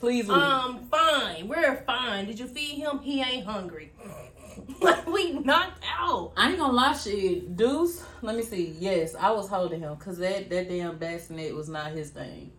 [0.00, 0.36] Please leave.
[0.36, 1.46] Um, fine.
[1.46, 2.26] We're fine.
[2.26, 2.98] Did you feed him?
[2.98, 3.92] He ain't hungry.
[4.80, 6.32] like we knocked out.
[6.36, 7.56] I ain't gonna lie, shit.
[7.56, 8.76] Deuce, let me see.
[8.80, 12.50] Yes, I was holding him because that, that damn bassinet was not his thing.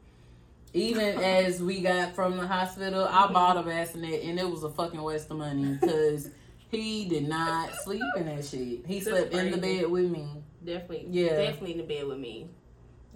[0.73, 4.69] Even as we got from the hospital, I bought a bassinet and it was a
[4.69, 6.29] fucking waste of money because
[6.75, 8.85] he did not sleep in that shit.
[8.85, 10.27] He slept in the bed with me.
[10.63, 11.07] Definitely.
[11.09, 11.29] Yeah.
[11.35, 12.47] Definitely in the bed with me.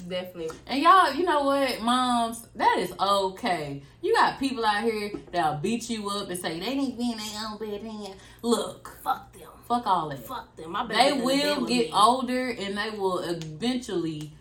[0.07, 0.51] Definitely.
[0.67, 3.81] And y'all, you know what, moms, that is okay.
[4.01, 7.11] You got people out here that'll beat you up and say they need to be
[7.11, 8.15] in their own bed.
[8.43, 9.49] Look, Fuck them.
[9.67, 10.19] fuck all that.
[10.19, 10.71] Fuck them.
[10.71, 11.91] My They in the will get me.
[11.93, 14.33] older and they will eventually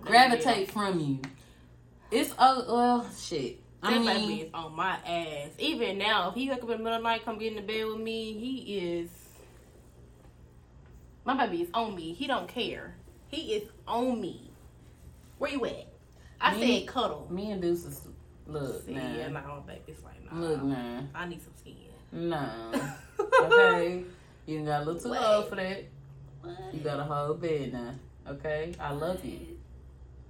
[0.00, 1.20] gravitate from you.
[2.10, 3.57] It's oh well shit.
[3.82, 5.50] I That baby is on my ass.
[5.58, 7.56] Even now, if he wake up in the middle of the night, come get in
[7.56, 9.10] the bed with me, he is.
[11.24, 12.12] My baby is on me.
[12.12, 12.94] He don't care.
[13.28, 14.50] He is on me.
[15.38, 15.86] Where you at?
[16.40, 17.26] I Me- said cuddle.
[17.30, 18.00] me and Deuce is
[18.46, 20.40] look See, nah, yeah, nah, my baby's like, nah.
[20.40, 21.74] look nah, I need some skin.
[22.12, 22.72] nah.
[23.40, 24.04] Okay,
[24.46, 25.22] you got a little too What?
[25.22, 25.84] old for that.
[26.42, 26.56] What?
[26.72, 27.94] You got a whole bed now.
[28.28, 29.58] Okay, I love you,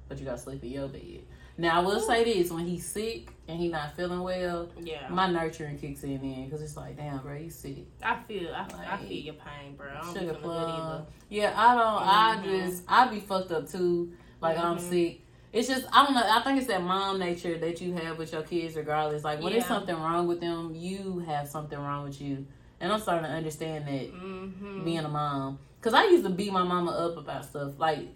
[0.09, 1.23] but you gotta sleep in your bed.
[1.59, 5.09] Now I will say this: when he's sick and he not feeling well, Yeah.
[5.09, 7.87] my nurturing kicks in then because it's like, damn, bro, you sick.
[8.03, 9.89] I feel, I, I feel your pain, bro.
[9.91, 11.07] I don't sugar plum.
[11.31, 12.03] Yeah, I don't.
[12.03, 12.45] I Mhm.
[12.69, 14.13] just I be fucked up too.
[14.41, 14.81] Like I'm Mhm.
[14.81, 15.21] sick.
[15.51, 16.23] It's just I don't know.
[16.29, 19.25] I think it's that mom nature that you have with your kids, regardless.
[19.25, 22.47] Like when there's something wrong with them, you have something wrong with you.
[22.81, 24.85] And I'm starting to understand that Mm-hmm.
[24.85, 25.59] being a mom.
[25.81, 27.79] Cause I used to beat my mama up about stuff.
[27.79, 28.09] Like,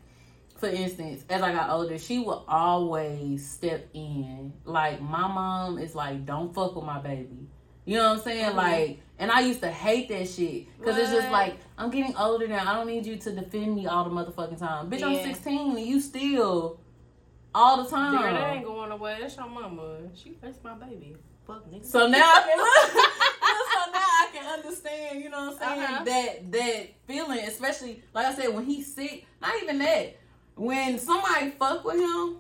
[0.63, 4.53] for instance, as I got older, she would always step in.
[4.65, 7.49] Like my mom is like, "Don't fuck with my baby."
[7.85, 8.53] You know what I'm saying?
[8.53, 8.55] Mhm.
[8.55, 12.47] Like, and I used to hate that shit because it's just like I'm getting older
[12.47, 12.61] now.
[12.71, 15.03] I don't need you to defend me all the motherfucking time, bitch.
[15.03, 16.79] I'm 16 and you still
[17.53, 18.23] all the time.
[18.23, 19.19] Girl, that ain't going away.
[19.21, 19.97] That's your mama.
[20.15, 21.17] She, that's my baby.
[21.45, 21.85] Fuck nigga.
[21.85, 23.05] So now I can look.
[23.73, 25.83] so now I can understand, you know what I'm saying?
[25.83, 26.05] Uh-huh.
[26.05, 30.19] That that feeling, especially like I said, when he's sick, not even that.
[30.57, 32.37] When somebody fuck with him,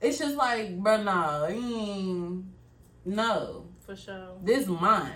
[0.00, 1.48] it's just like, bro, nah,
[3.04, 3.66] no.
[3.84, 4.32] For sure.
[4.42, 5.12] This mine.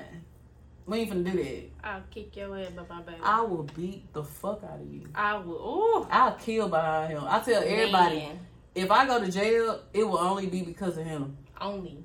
[0.86, 1.70] We ain't finna do that.
[1.84, 3.18] I'll kick your head by my baby.
[3.22, 5.06] I will beat the fuck out of you.
[5.14, 5.54] I will.
[5.54, 6.06] Ooh.
[6.10, 7.24] I'll kill behind him.
[7.26, 8.40] I tell everybody, Man,
[8.74, 11.36] if I go to jail, it will only be because of him.
[11.60, 12.04] only.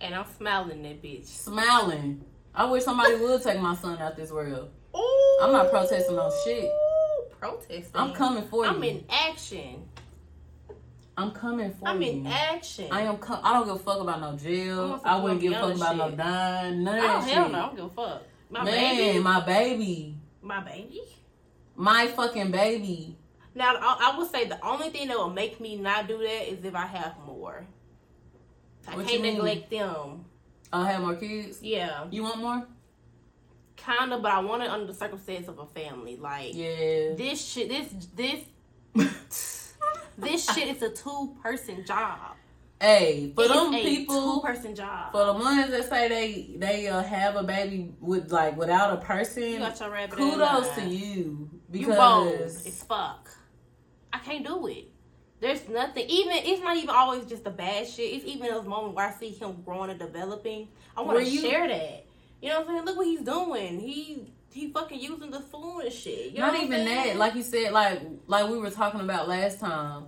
[0.00, 1.24] And I'm smiling that bitch.
[1.26, 2.22] Smiling.
[2.54, 4.70] I wish somebody would take my son out this world.
[4.94, 5.38] Ooh.
[5.42, 6.70] I'm not protesting no shit.
[7.50, 7.90] Protesting.
[7.94, 8.70] I'm coming for you.
[8.70, 9.82] I'm in action.
[11.16, 11.94] I'm coming for you.
[11.94, 12.88] I'm in action.
[12.90, 13.16] I am.
[13.18, 15.00] Com- I don't give a fuck about no I'm jail.
[15.04, 16.84] I wouldn't give a fuck about no dime.
[16.84, 17.52] None of Oh that hell shit.
[17.52, 17.58] no!
[17.58, 18.22] I don't give a fuck.
[18.50, 19.18] My Man, baby.
[19.18, 21.00] my baby, My baby.
[21.74, 23.16] my fucking baby.
[23.54, 26.52] Now I, I would say the only thing that will make me not do that
[26.52, 27.66] is if I have more.
[28.86, 30.26] I What can't neglect them.
[30.72, 31.60] I have more kids.
[31.62, 32.66] Yeah, You want more?
[33.76, 36.16] Kind of, but I want it under the circumstance of a family.
[36.16, 37.14] Like Yeah.
[37.14, 38.44] this shit, this this
[40.18, 42.18] this shit is a two person job.
[42.80, 45.10] Hey, for It them a people, two person job.
[45.12, 48.98] for the ones that say they they uh, have a baby with like without a
[48.98, 50.16] person, you got your rabbit.
[50.16, 53.30] kudos to you You bold because as fuck.
[54.12, 54.88] I can't do it.
[55.40, 56.06] There's nothing.
[56.08, 58.14] Even it's not even always just the bad shit.
[58.14, 60.68] It's even those moments where I see him growing and developing.
[60.96, 62.05] I want to share that.
[62.42, 62.84] You know what I'm saying?
[62.86, 63.80] Look what he's doing.
[63.80, 66.32] He he fucking using the spoon and shit.
[66.32, 67.06] You not even saying?
[67.08, 67.16] that.
[67.16, 70.06] Like you said, like like we were talking about last time.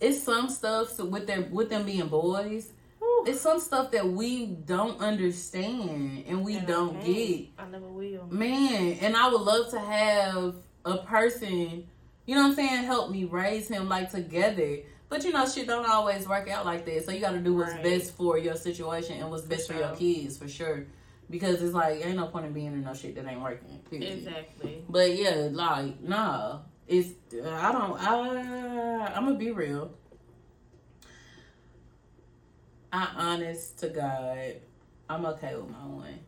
[0.00, 2.72] It's some stuff so with their with them being boys.
[3.00, 3.24] Whew.
[3.26, 7.06] It's some stuff that we don't understand and we And don't can't.
[7.06, 7.46] get.
[7.58, 8.26] I never will.
[8.30, 10.54] Man, and I would love to have
[10.84, 11.86] a person,
[12.26, 14.78] you know what I'm saying, help me raise him like together.
[15.08, 17.04] But you know, shit don't always work out like that.
[17.04, 17.82] So you got to do what's Right.
[17.82, 19.96] best for your situation and what's best for, your sure.
[19.96, 20.86] kids for sure.
[21.30, 23.78] Because it's like ain't no point in being in no shit that ain't working.
[23.90, 24.18] Period.
[24.18, 24.82] Exactly.
[24.88, 28.00] But yeah, like nah, it's I don't.
[28.00, 29.92] I I'm gonna be real.
[32.90, 34.54] I honest to God,
[35.08, 36.18] I'm okay with my one.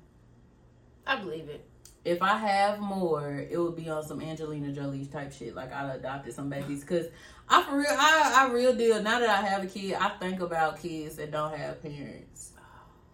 [1.06, 1.64] I believe it.
[2.04, 5.54] If I have more, it would be on some Angelina Jolie type shit.
[5.54, 7.06] Like I adopted some babies because
[7.48, 9.02] I for real, I I real deal.
[9.02, 12.49] Now that I have a kid, I think about kids that don't have parents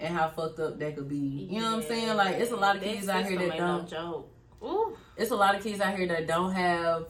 [0.01, 1.49] and how fucked up that could be.
[1.51, 2.17] You know what I'm saying?
[2.17, 3.89] Like it's a lot of That kids out here that don't.
[3.89, 4.31] joke.
[4.63, 4.97] Ooh.
[5.17, 7.07] It's a lot of kids out here that don't have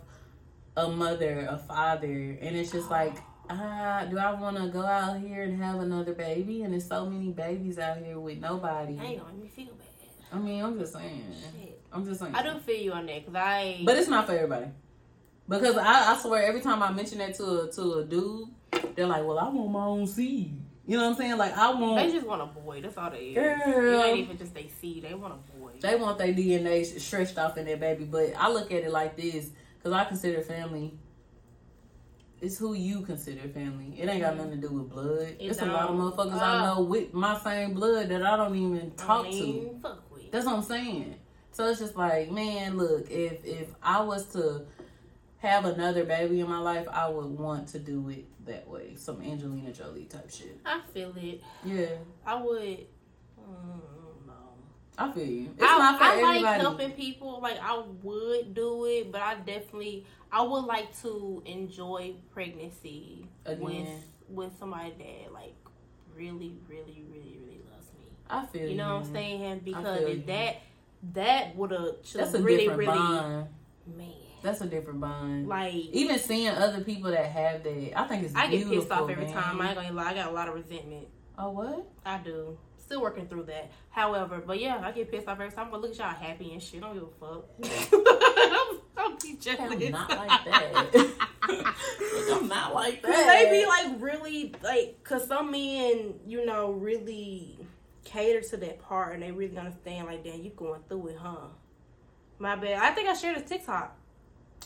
[0.76, 2.07] a mother, a father,
[2.41, 3.16] and it's just like
[3.49, 6.62] uh, do I want to go out here and have another baby?
[6.62, 8.99] And there's so many babies out here with nobody.
[9.01, 10.09] I ain't gonna me feel bad.
[10.32, 11.24] I mean, I'm just saying.
[11.61, 11.80] Shit.
[11.93, 12.34] I'm just saying.
[12.34, 13.82] I don't feel you on that because I.
[13.84, 14.66] But it's not for everybody.
[15.49, 18.49] Because I, I swear, every time I mention that to a, to a dude,
[18.97, 21.37] they're like, "Well, I want my own seed." You know what I'm saying?
[21.37, 21.97] Like, I want.
[21.97, 22.80] they just want a boy.
[22.80, 23.32] That's all they.
[23.34, 24.01] Girl.
[24.03, 25.01] It ain't even just they see.
[25.01, 25.72] They want a boy.
[25.80, 29.16] They want their DNA stretched off in their baby, but I look at it like
[29.16, 30.97] this because I consider family.
[32.41, 33.99] It's who you consider family.
[33.99, 35.22] It ain't got nothing to do with blood.
[35.22, 36.74] It It's a lot of motherfuckers I Uh.
[36.74, 39.37] know with my same blood that I don't even talk I to.
[39.37, 40.30] mean, Fuck with.
[40.30, 41.16] That's what I'm saying.
[41.53, 44.66] So it's just like, man, look, if if I was to
[45.39, 48.95] have another baby in my life, I would want to do it that way.
[48.97, 50.59] Some Angelina Jolie type shit.
[50.64, 51.43] I feel it.
[51.64, 51.87] Yeah,
[52.26, 52.78] I would.
[53.41, 53.80] Mm,
[54.26, 54.32] no.
[54.99, 55.51] I feel you.
[55.57, 56.41] It's I, not for I everybody.
[56.41, 57.41] like helping people.
[57.43, 63.61] Like I would do it, but I definitely I would like to enjoy pregnancy Again.
[63.61, 63.89] with
[64.28, 65.55] with somebody that like
[66.16, 68.11] really, really, really, really loves me.
[68.28, 68.68] I feel you.
[68.70, 69.61] You know what I'm saying?
[69.64, 70.24] Because feel if you.
[70.26, 70.57] that
[71.14, 73.47] that would have That's a really, different really bond.
[73.97, 74.07] man.
[74.43, 75.49] That's a different bond.
[75.49, 79.09] Like Even seeing other people that have that, I think it's I get pissed off
[79.11, 79.34] every man.
[79.34, 79.61] time.
[79.61, 80.11] I ain't gonna lie.
[80.11, 81.09] I got a lot of resentment.
[81.39, 81.87] Oh what?
[82.05, 82.59] I do.
[82.78, 83.72] Still working through that.
[83.91, 85.68] However, but yeah, I get pissed off every time.
[85.70, 86.82] But look at y'all happy and shit.
[86.82, 87.45] I don't give a fuck.
[88.97, 89.72] I'm, I'm be jealous.
[89.72, 91.12] I'm not like that.
[92.30, 93.26] I'm not like that.
[93.26, 97.59] they be like really like, cause some men, you know, really
[98.05, 101.49] cater to that part and they really understand like, damn, you going through it, huh?
[102.39, 102.78] My bad.
[102.82, 103.95] I think I shared a TikTok.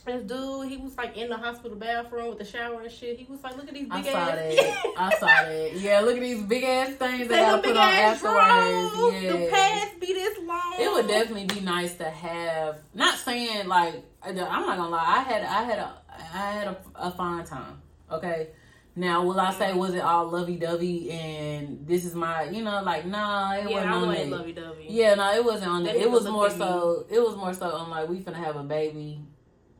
[0.07, 3.18] This dude, he was like in the hospital bathroom with the shower and shit.
[3.18, 4.55] He was like, look at these big ass I saw ass.
[4.57, 4.92] that.
[4.96, 5.72] I saw that.
[5.76, 9.22] Yeah, look at these big ass things They they gotta put on afterwards.
[9.24, 9.32] Yeah.
[9.32, 10.74] The pads be this long.
[10.78, 12.78] It would definitely be nice to have.
[12.94, 15.05] Not saying like I'm not gonna lie.
[15.18, 17.80] I had I had a I had a, a fine time.
[18.11, 18.48] Okay.
[18.96, 22.82] Now will I say was it all lovey dovey and this is my you know
[22.82, 24.28] like nah it Yeah, wasn't I on that.
[24.28, 24.86] lovey dovey.
[24.88, 25.92] Yeah, no, it wasn't on that.
[25.94, 27.07] That It nigga was more so.
[27.09, 29.20] It was more so on like we finna have a baby.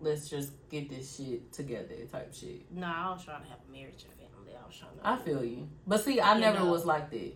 [0.01, 2.71] Let's just get this shit together, type shit.
[2.73, 4.53] No, I was trying to have a marriage and family.
[4.61, 5.07] I was trying to.
[5.07, 6.71] I feel you, but see, I You never know.
[6.73, 7.35] was like that.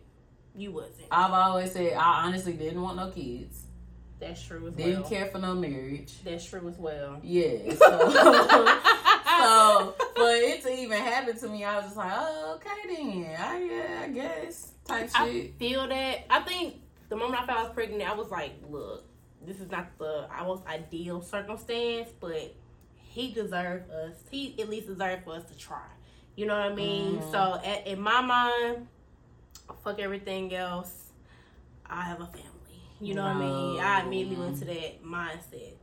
[0.56, 1.06] you wasn't.
[1.10, 3.62] I've always said I honestly didn't want no kids.
[4.20, 5.10] That's true as Didn't well.
[5.10, 6.14] care for no marriage.
[6.24, 7.20] That's true as well.
[7.22, 7.74] Yeah.
[7.74, 8.10] So,
[9.38, 13.36] so for it to even happen to me, I was just like, oh, okay then.
[13.38, 14.72] I, yeah, I guess.
[14.86, 15.58] Type I shit.
[15.58, 16.24] feel that.
[16.30, 16.76] I think
[17.08, 19.04] the moment I found I was pregnant, I was like, look,
[19.46, 22.54] this is not the most ideal circumstance, but
[22.94, 24.14] he deserved us.
[24.30, 25.86] He at least deserved for us to try.
[26.36, 27.18] You know what I mean?
[27.18, 27.30] Mhm.
[27.30, 28.88] So at, in my mind,
[29.82, 31.10] fuck everything else.
[31.86, 32.50] I have a family.
[33.00, 33.80] You know what I mean?
[33.80, 35.74] I immediately went to that mindset.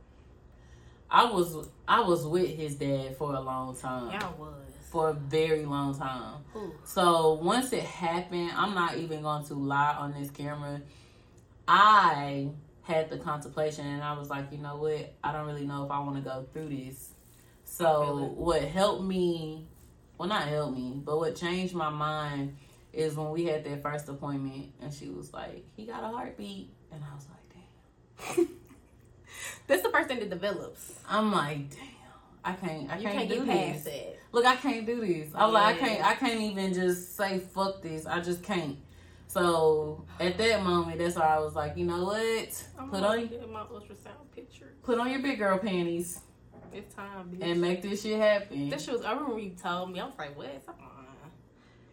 [1.10, 4.10] I was I was with his dad for a long time.
[4.10, 4.54] Yeah, I was.
[4.90, 6.44] For a very long time.
[6.56, 6.72] Ooh.
[6.84, 10.82] So once it happened, I'm not even going to lie on this camera.
[11.66, 12.50] I
[12.82, 15.14] had the contemplation and I was like, you know what?
[15.22, 17.10] I don't really know if I want to go through this.
[17.64, 18.36] So it.
[18.36, 19.66] what helped me,
[20.18, 22.56] well, not helped me, but what changed my mind
[22.92, 26.70] is when we had that first appointment and she was like, he got a heartbeat.
[26.90, 28.48] And I was like, damn.
[29.66, 30.92] That's the first thing that develops.
[31.08, 31.78] I'm like, damn.
[32.44, 33.56] I can't, I You can't, can't do get this.
[33.56, 34.18] past that.
[34.32, 35.28] Look, I can't do this.
[35.34, 38.04] I was like, I can't, I can't even just say fuck this.
[38.04, 38.76] I just can't.
[39.32, 42.64] So at that moment, that's why I was like, you know what?
[42.78, 44.74] I'm Put on, get my ultrasound picture.
[44.82, 46.20] put on your big girl panties
[46.70, 47.42] It's time, bitch.
[47.42, 48.68] and make this shit happen.
[48.68, 49.02] That shit was.
[49.06, 50.00] I remember when you told me.
[50.00, 50.66] I was like, "What?
[50.66, 51.06] Come on."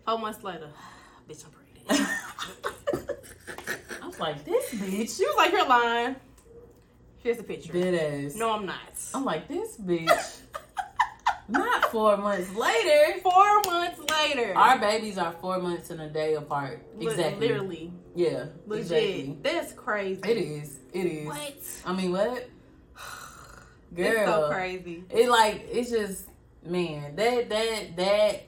[0.06, 0.68] Four months later,
[1.30, 2.10] bitch, I'm pregnant.
[4.04, 6.18] I was like, this bitch, she was like, "You're lying."
[7.20, 7.72] Here's the picture.
[7.72, 8.36] dead ass.
[8.36, 8.78] No, I'm not.
[9.14, 10.40] I'm like, this bitch.
[11.50, 13.20] Not four months later.
[13.22, 14.56] Four months later.
[14.56, 16.86] Our babies are four months and a day apart.
[17.00, 17.48] Exactly.
[17.48, 17.94] Literally.
[18.16, 18.46] Yeah.
[18.68, 18.92] Legit.
[18.92, 19.38] Exactly.
[19.42, 20.22] That's crazy.
[20.24, 20.80] It is.
[20.94, 21.28] It is.
[21.28, 21.58] What?
[21.86, 22.50] I mean, what?
[23.96, 24.08] Girl.
[24.08, 25.04] It's so crazy.
[25.10, 26.28] It like it's just
[26.64, 28.42] man that that that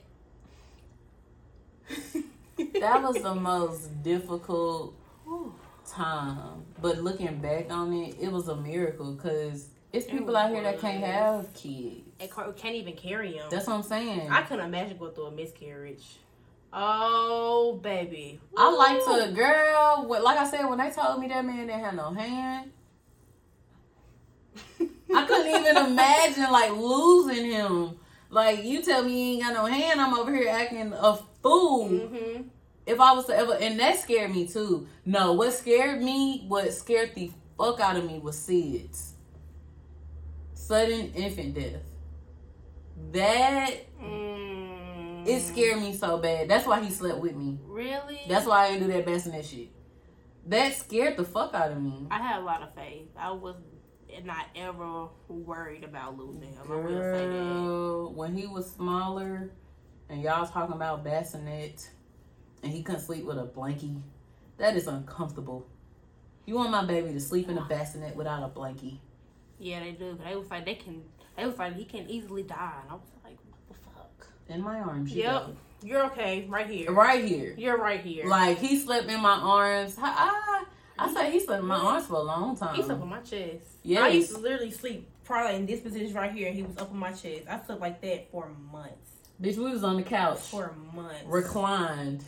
[2.80, 4.94] that was the most difficult
[5.86, 6.64] time.
[6.80, 10.62] But looking back on it, it was a miracle because it's It people out here
[10.62, 12.00] that can't have kids.
[12.20, 13.46] And ca- can't even carry him.
[13.50, 14.30] That's what I'm saying.
[14.30, 16.04] I couldn't imagine going through a miscarriage.
[16.72, 18.40] Oh, baby.
[18.56, 19.26] I like Woo.
[19.26, 20.04] to, girl.
[20.06, 22.70] what- Like I said, when they told me that man didn't have no hand,
[25.14, 27.98] I couldn't even imagine like losing him.
[28.30, 31.88] Like you tell me he ain't got no hand, I'm over here acting a fool.
[31.90, 32.42] Mm-hmm.
[32.86, 34.86] If I was to ever, and that scared me too.
[35.04, 39.10] No, what scared me, what scared the fuck out of me was SIDS,
[40.54, 41.82] sudden infant death.
[43.10, 43.92] That
[45.22, 45.26] Mm.
[45.26, 46.48] It scared me so bad.
[46.48, 47.58] That's why he slept with me.
[47.64, 48.20] Really?
[48.28, 49.68] That's why I didn't do that bassinet shit.
[50.46, 52.06] That scared the fuck out of me.
[52.10, 53.08] I had a lot of faith.
[53.16, 53.54] I was
[54.24, 56.62] not ever worried about losing him.
[56.68, 58.16] I will say that.
[58.16, 59.50] When he was smaller
[60.08, 61.88] and y'all talking about bassinet
[62.62, 64.02] and he couldn't sleep with a blankie,
[64.58, 65.66] that is uncomfortable.
[66.44, 68.98] You want my baby to sleep in a bassinet without a blankie?
[69.60, 70.18] Yeah, they do.
[70.22, 71.02] They was like they can.
[71.36, 74.26] They was like he can easily die, and I was like, what the fuck?
[74.48, 75.48] In my arms, you Yep.
[75.84, 76.92] You're okay, right here.
[76.92, 77.54] Right here.
[77.58, 78.26] You're right here.
[78.26, 79.96] Like he slept in my arms.
[80.00, 80.64] I,
[80.98, 82.76] I, I say he slept in my arms for a long time.
[82.76, 83.64] He slept on my chest.
[83.82, 84.00] Yes.
[84.02, 86.90] I used to literally sleep probably in this position right here, and he was up
[86.92, 87.42] on my chest.
[87.50, 89.10] I slept like that for months.
[89.40, 91.24] Bitch, we was on the couch, For months.
[91.26, 92.22] reclined,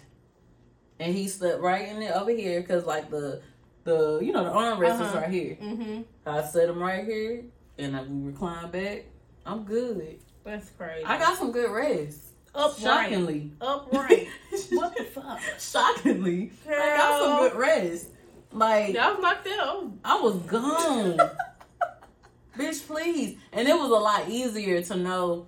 [0.99, 3.41] and he slept right in there over here because like the,
[3.85, 5.19] the you know the armrest was Uh-huh.
[5.21, 5.57] right here.
[5.63, 6.03] mm-hmm.
[6.27, 7.45] I set him right here,
[7.79, 9.05] and I we recline back.
[9.47, 10.19] I'm good.
[10.45, 11.05] That's crazy.
[11.05, 12.21] I got some good rest.
[12.55, 12.81] upright.
[12.81, 13.53] Shockingly.
[13.61, 14.29] Upright.
[14.71, 15.41] what the fuck?
[15.59, 18.09] Shockingly, I got some good rest.
[18.53, 19.93] Like I was knocked out.
[20.05, 21.19] I was gone.
[22.59, 23.37] Bitch, please.
[23.53, 25.47] And it was a lot easier to know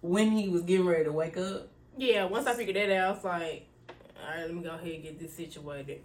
[0.00, 1.68] when he was getting ready to wake up.
[1.98, 3.66] Yeah, once I figured that out, I was like,
[4.22, 6.02] all right, let me go ahead and get this situated.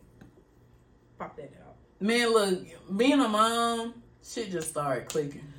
[1.19, 1.75] Pop that out.
[1.99, 2.65] Man, look,
[2.97, 3.93] being a mom,
[4.25, 5.53] shit just started clicking.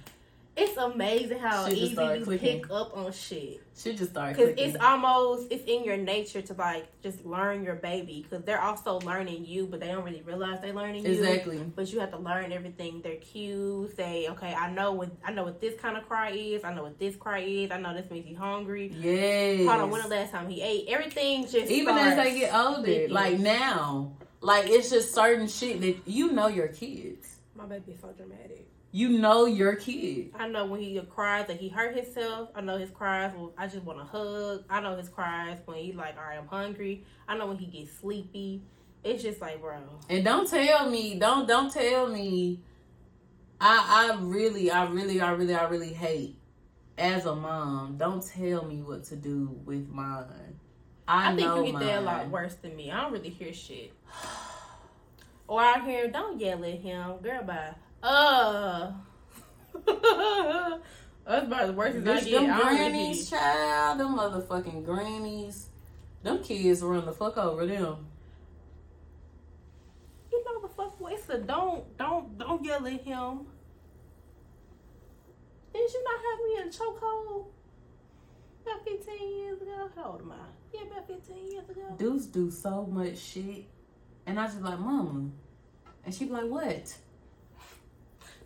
[0.57, 2.63] It's amazing how easy you clicking.
[2.63, 3.63] pick up on shit.
[3.77, 7.75] She just started Because it's almost, it's in your nature to like just learn your
[7.75, 8.27] baby.
[8.27, 11.13] Because they're also learning you, but they don't really realize they're learning you.
[11.13, 11.59] exactly.
[11.59, 13.03] But you have to learn everything.
[13.03, 13.95] Their cues.
[13.97, 16.65] Say, okay, I know what I know what this kind of cry is.
[16.65, 17.71] I know what this cry is.
[17.71, 18.91] I know this means he's hungry.
[18.99, 19.69] Yes.
[19.69, 20.87] Hold on, when the last time he ate?
[20.89, 25.97] Everything just Even as they get older, like now, like it's just certain shit that
[26.07, 27.36] you know your kids.
[27.57, 28.69] My baby is so dramatic.
[28.93, 30.31] You know your kid.
[30.39, 32.51] I know when he cries that he hurt himself.
[32.55, 34.65] I know his cries when I just want to hug.
[34.71, 37.05] I know his cries when he's like, all right, I'm hungry.
[37.29, 38.63] I know when he gets sleepy.
[39.05, 39.79] It's just like, bro.
[40.09, 42.61] And don't tell me, don't don't tell me.
[43.61, 46.37] I I really, I really, I really, I really hate
[46.99, 47.97] as a mom.
[47.99, 50.59] Don't tell me what to do with mine.
[51.09, 52.91] I, I, think you get that a lot worse than me.
[52.91, 53.93] I don't really hear shit.
[55.49, 57.43] Or out here, don't yell at him, girl.
[57.45, 57.75] Bye.
[58.03, 58.93] Uh.
[61.27, 62.31] That's about the worse as I get.
[62.31, 65.69] them grannies, child, them motherfucking grannies,
[66.23, 68.07] them kids run the fuck over them.
[70.31, 71.15] You know the fuck what?
[71.15, 73.47] It's a don't, don't, don't yell at him.
[75.73, 77.47] Did you not have me in chokehold?
[78.63, 79.91] About 15 years ago?
[79.95, 80.37] How old am I?
[80.73, 81.95] Yeah, about 15 years ago.
[81.99, 83.67] Dudes do so much shit,
[84.27, 85.31] and I just like, mama,
[86.05, 86.97] and she be like, what?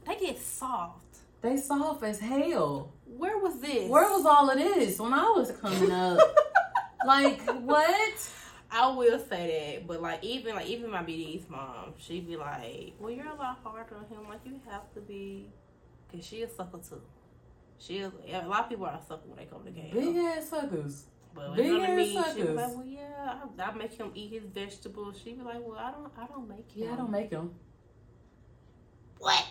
[0.07, 1.18] They get soft.
[1.43, 2.93] They soft as hell.
[3.07, 3.89] Where was this?
[3.89, 6.18] Where was all of this when I was coming up?
[7.07, 8.31] like what?
[8.72, 12.95] I will say that, but like even like even my BD's mom, she'd be like,
[13.01, 14.28] "Well, you're a lot harder on him.
[14.28, 15.49] Like you have to be,
[16.12, 17.01] cause she a sucker too.
[17.78, 19.91] She is, a lot of people are a sucker when they come to game.
[19.93, 21.05] Big ass suckers.
[21.35, 23.72] But Big when it come to ass me, she be like, "Well, yeah, I, I
[23.74, 26.85] make him eat his vegetables." She be like, "Well, I don't, I don't make him.
[26.85, 27.55] Yeah, I don't make him.
[29.18, 29.47] what?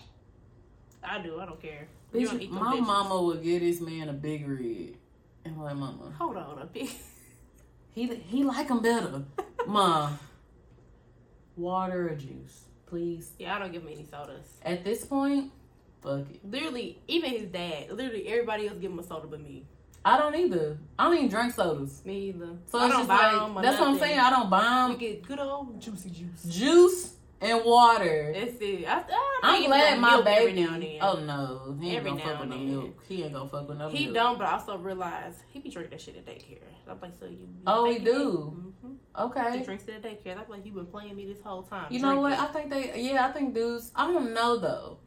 [1.03, 1.39] I do.
[1.39, 1.87] I don't care.
[2.13, 2.85] You don't eat my veggies.
[2.85, 4.95] mama would get this man a big red,
[5.45, 6.89] and I'm like, mama, Hold on, a bit.
[7.91, 9.23] he he like him better,
[9.67, 10.11] ma.
[11.55, 13.31] Water or juice, please.
[13.37, 14.47] Yeah, I don't give him any sodas.
[14.63, 15.51] At this point,
[16.01, 16.39] fuck it.
[16.43, 17.91] Literally, even his dad.
[17.91, 19.65] Literally, everybody else give him a soda but me.
[20.05, 20.77] I don't either.
[20.97, 22.03] I don't even drink sodas.
[22.05, 22.49] Me either.
[22.67, 24.19] So I it's don't just buy like them or that's what I'm saying.
[24.19, 24.97] I don't buy We 'em.
[24.99, 26.43] get good old juicy juice.
[26.45, 28.31] Juice and water.
[28.33, 28.85] That's it.
[28.87, 30.61] I, I I'm glad my milk every baby.
[30.63, 30.97] now and then.
[31.01, 33.03] Oh no, he ain't Every gonna fuck with no milk.
[33.07, 34.15] He ain't gonna fuck with no he milk.
[34.15, 36.59] don't, but I also realize he be drinking that shit at daycare.
[36.89, 37.31] I'm like, so you.
[37.31, 38.55] you Oh, he do?
[38.83, 38.93] Mm-hmm.
[38.93, 39.63] He Okay.
[39.63, 40.37] drinks it at daycare.
[40.37, 41.87] I'm like, you been playing me this whole time.
[41.91, 42.33] You know what?
[42.33, 42.99] I think they.
[43.01, 43.91] Yeah, I think dudes.
[43.95, 44.97] I don't know though.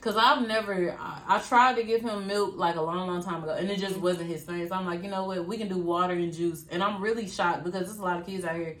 [0.00, 3.42] Cause I've never, I, I tried to give him milk like a long, long time
[3.42, 4.68] ago, and it just wasn't his thing.
[4.68, 5.46] So I'm like, you know what?
[5.46, 8.26] We can do water and juice, and I'm really shocked because there's a lot of
[8.26, 8.76] kids out here.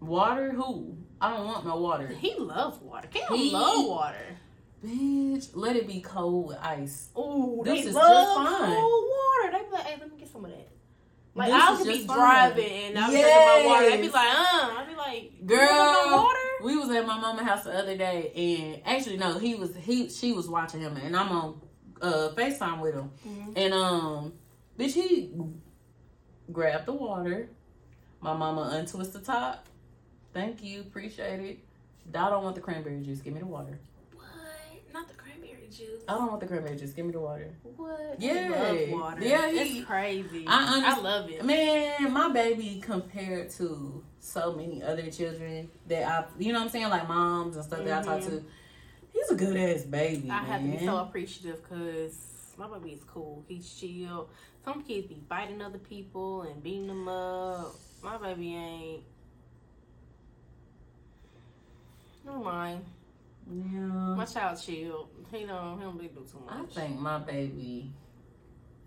[0.00, 0.50] Water?
[0.52, 0.96] Who?
[1.20, 2.08] I don't want no water.
[2.08, 3.06] He loves water.
[3.12, 4.36] Cam He- love water.
[4.84, 7.10] Bitch, let it be cold with ice.
[7.14, 8.74] Oh, This they is love just fine.
[8.76, 9.52] cold water.
[9.58, 10.68] They be like, hey, let me get some of that.
[11.36, 12.16] Like This I would be fine.
[12.16, 13.90] driving and I'll be drinking my water.
[13.90, 15.58] They be like, uh, I be like, you Girl.
[15.68, 16.38] want no water?
[16.62, 20.08] We was at my mama's house the other day, and actually no, he was he
[20.08, 21.60] she was watching him, and I'm on
[22.00, 23.52] uh Facetime with him, Mhm.
[23.56, 24.32] and um,
[24.78, 25.32] bitch, he
[26.52, 27.48] grabbed the water.
[28.20, 29.66] My mama untwist the top.
[30.32, 31.58] Thank you, appreciate it.
[32.14, 33.20] I don't want the cranberry juice.
[33.20, 33.78] Give me the water.
[34.14, 34.26] What?
[34.94, 36.02] Not the cranberry juice.
[36.08, 36.92] I don't want the cranberry juice.
[36.92, 37.54] Give me the water.
[37.76, 38.16] What?
[38.18, 38.52] Yeah.
[38.54, 39.22] I love water.
[39.22, 40.44] Yeah, it's crazy.
[40.46, 41.44] I I, love it.
[41.44, 46.70] Man, my baby compared to so many other children that I, you know what I'm
[46.70, 48.30] saying, like moms and stuff that I talk to.
[48.30, 48.46] Mm-hmm.
[49.12, 50.30] He's a good ass baby.
[50.30, 53.44] I have to be so appreciative because my baby is cool.
[53.48, 54.28] He's chill.
[54.64, 57.74] Some kids be biting other people and beating them up.
[58.02, 59.02] My baby ain't.
[62.24, 62.84] Never mind.
[63.50, 64.14] Yeah.
[64.16, 65.08] My child chill.
[65.30, 65.78] He don't.
[65.78, 66.76] He don't really do too much.
[66.76, 67.92] I think my baby.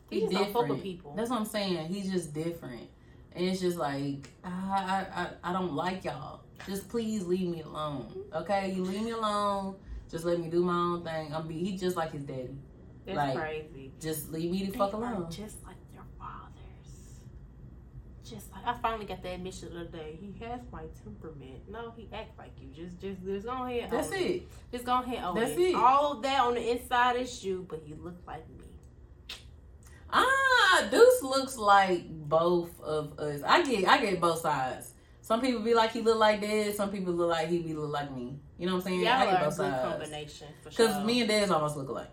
[0.09, 1.13] he just don't fuck with people.
[1.15, 1.87] That's what I'm saying.
[1.87, 2.87] He's just different,
[3.33, 6.41] and it's just like I, I, I, I don't like y'all.
[6.67, 8.71] Just please leave me alone, okay?
[8.71, 9.75] You leave me alone.
[10.09, 11.33] Just let me do my own thing.
[11.33, 11.55] I'm be.
[11.55, 12.57] He just like his daddy.
[13.05, 13.91] That's like, crazy.
[13.99, 15.27] Just leave me the They fuck alone.
[15.29, 15.84] just like their fathers.
[18.25, 20.17] Just like I finally got the admission the other day.
[20.19, 21.69] He has my temperament.
[21.69, 22.69] No, he acts like you.
[22.69, 23.91] Just, just, just go ahead.
[23.91, 24.47] That's own it.
[24.71, 25.23] Just go ahead.
[25.23, 25.59] Own That's it.
[25.59, 25.75] it.
[25.75, 28.65] All of that on the inside is you, but he looked like me.
[30.11, 33.41] Ah, Deuce looks like both of us.
[33.45, 34.93] I get, I get both sides.
[35.21, 36.77] Some people be like he look like this.
[36.77, 38.39] Some people look like he be look like me.
[38.57, 39.01] You know what I'm saying?
[39.01, 39.83] Y'all I get both sides.
[39.83, 40.87] combination for sure.
[40.87, 42.11] Cause me and Dez almost look alike.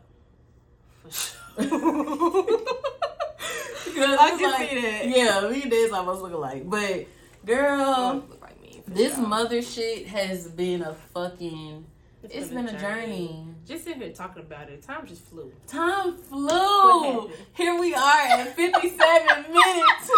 [1.02, 2.78] For sure.
[3.94, 5.08] Because I can like- see that.
[5.08, 6.62] Yeah, me and Dez almost look alike.
[6.68, 7.06] But
[7.44, 8.82] girl, look like me.
[8.86, 9.26] this sure.
[9.26, 11.84] mother shit has been a fucking.
[12.24, 13.46] it's been a journey.
[13.66, 15.52] Just sitting here talking about it, time just flew.
[15.68, 17.30] Time flew.
[17.54, 20.10] Here we are at 57 minutes.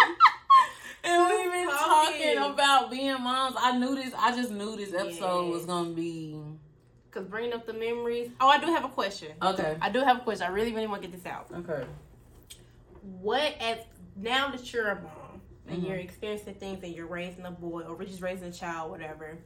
[1.03, 2.35] And we've been Talking.
[2.35, 3.55] talking about being moms.
[3.59, 4.11] I knew this.
[4.17, 5.51] I just knew this episode Yeah.
[5.51, 6.35] was gonna be
[7.11, 8.31] Cause bringing up the memories.
[8.41, 9.29] Oh, I do have a question.
[9.41, 9.77] okay.
[9.79, 10.47] I do have a question.
[10.47, 11.47] I really, really want to get this out.
[11.53, 11.85] Okay.
[13.05, 13.79] What as
[14.15, 15.87] now that you're a mom and Mhm.
[15.87, 19.37] you're experiencing things and you're raising a boy or just raising a child, whatever.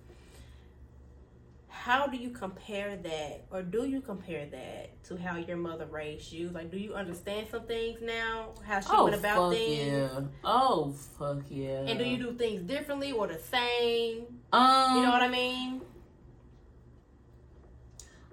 [1.67, 6.31] How do you compare that, or do you compare that to how your mother raised
[6.31, 6.49] you?
[6.49, 8.49] Like, do you understand some things now?
[8.65, 10.21] How she Oh went about fuck things, yeah.
[10.43, 11.83] Oh fuck yeah.
[11.87, 14.39] and do you do things differently or the same?
[14.51, 14.95] Um.
[14.97, 15.81] You know what I mean?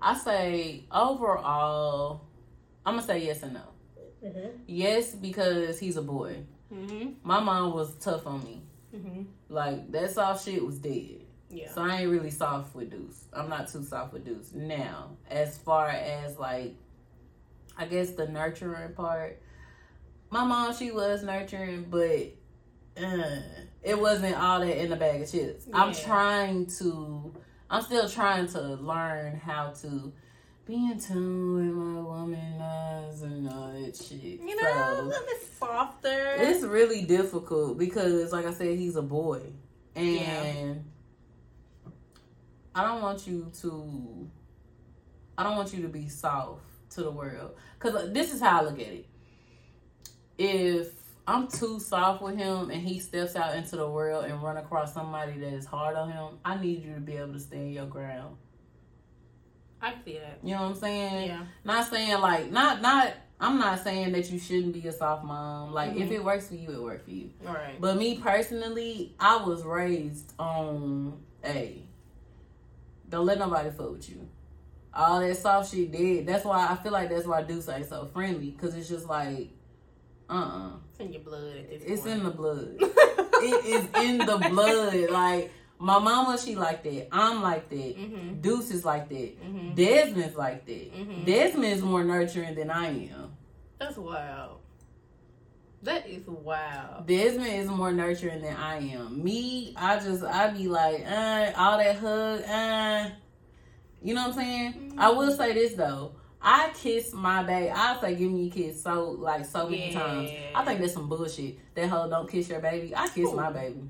[0.03, 2.23] I say overall,
[2.85, 3.63] I'm gonna say yes and no.
[4.27, 4.49] Mm-hmm.
[4.67, 6.39] Yes, because he's a boy.
[6.73, 7.11] Mm-hmm.
[7.23, 8.63] My mom was tough on me.
[8.95, 9.23] Mm-hmm.
[9.49, 11.23] Like that soft shit was dead.
[11.51, 11.73] Yeah.
[11.73, 13.25] So I ain't really soft with Deuce.
[13.33, 14.53] I'm not too soft with Deuce.
[14.53, 16.75] Now, as far as like,
[17.79, 19.41] I guess the nurturing part,
[20.31, 22.33] my mom she was nurturing, but
[23.01, 23.41] uh,
[23.83, 25.67] it wasn't all that in the bag of chips.
[25.73, 27.35] I'm trying to.
[27.69, 30.13] I'm still trying to learn how to
[30.67, 34.41] be in tune with my womanness and all that shit.
[34.41, 36.35] You know, a little bit softer.
[36.39, 39.43] it's really difficult because, like I said, he's a boy,
[39.95, 40.75] and Yeah.
[42.75, 44.29] I don't want you to.
[45.39, 48.61] I don't want you to be soft to the world because uh, this is how
[48.61, 49.07] I look at it.
[50.39, 50.93] If
[51.27, 54.93] I'm too soft with him and he steps out into the world and run across
[54.93, 57.87] somebody that is hard on him, I need you to be able to stand your
[57.87, 58.37] ground.
[59.83, 60.39] I can see that.
[60.43, 61.27] You know what I'm saying?
[61.29, 61.43] Yeah.
[61.65, 63.15] Not saying like not not.
[63.39, 65.75] I'm not saying that you shouldn't be a soft mom.
[65.75, 66.13] Like if Mhm.
[66.13, 67.31] it works for you, it works for you.
[67.47, 67.79] All right.
[67.79, 71.83] But me personally, I was raised on a
[73.09, 74.27] don't let nobody fuck with you.
[74.95, 76.27] All that soft shit did.
[76.27, 78.53] That's why I feel like that's why Deuce ain't so friendly.
[78.53, 79.51] Cause it's just like,
[80.31, 82.15] uh uh It's in your blood at this It's point.
[82.19, 82.77] in the blood.
[82.81, 85.11] it is in the blood.
[85.11, 87.09] Like my mama, she like that.
[87.13, 87.97] I'm like that.
[87.99, 88.41] mm-hmm.
[88.41, 89.43] Deuce is like that.
[89.43, 89.75] Mm-hmm.
[89.75, 90.95] Desmond's like that.
[90.95, 91.25] Mhm.
[91.27, 93.33] Desmond's more nurturing than I am.
[93.79, 94.61] That's wild.
[95.83, 97.07] That is wild.
[97.07, 99.23] Desmond is more nurturing than I am.
[99.23, 103.11] Me, I just I be like, uh, all that hug, uh,
[104.03, 104.95] you know what I'm saying?
[104.99, 106.13] I will say this though.
[106.41, 107.71] I kiss my baby.
[107.71, 110.01] I say give me a kiss so like so many Yeah.
[110.01, 110.31] times.
[110.55, 111.59] I think that's some bullshit.
[111.75, 112.95] That hoe don't kiss your baby.
[112.97, 113.83] I kiss my baby.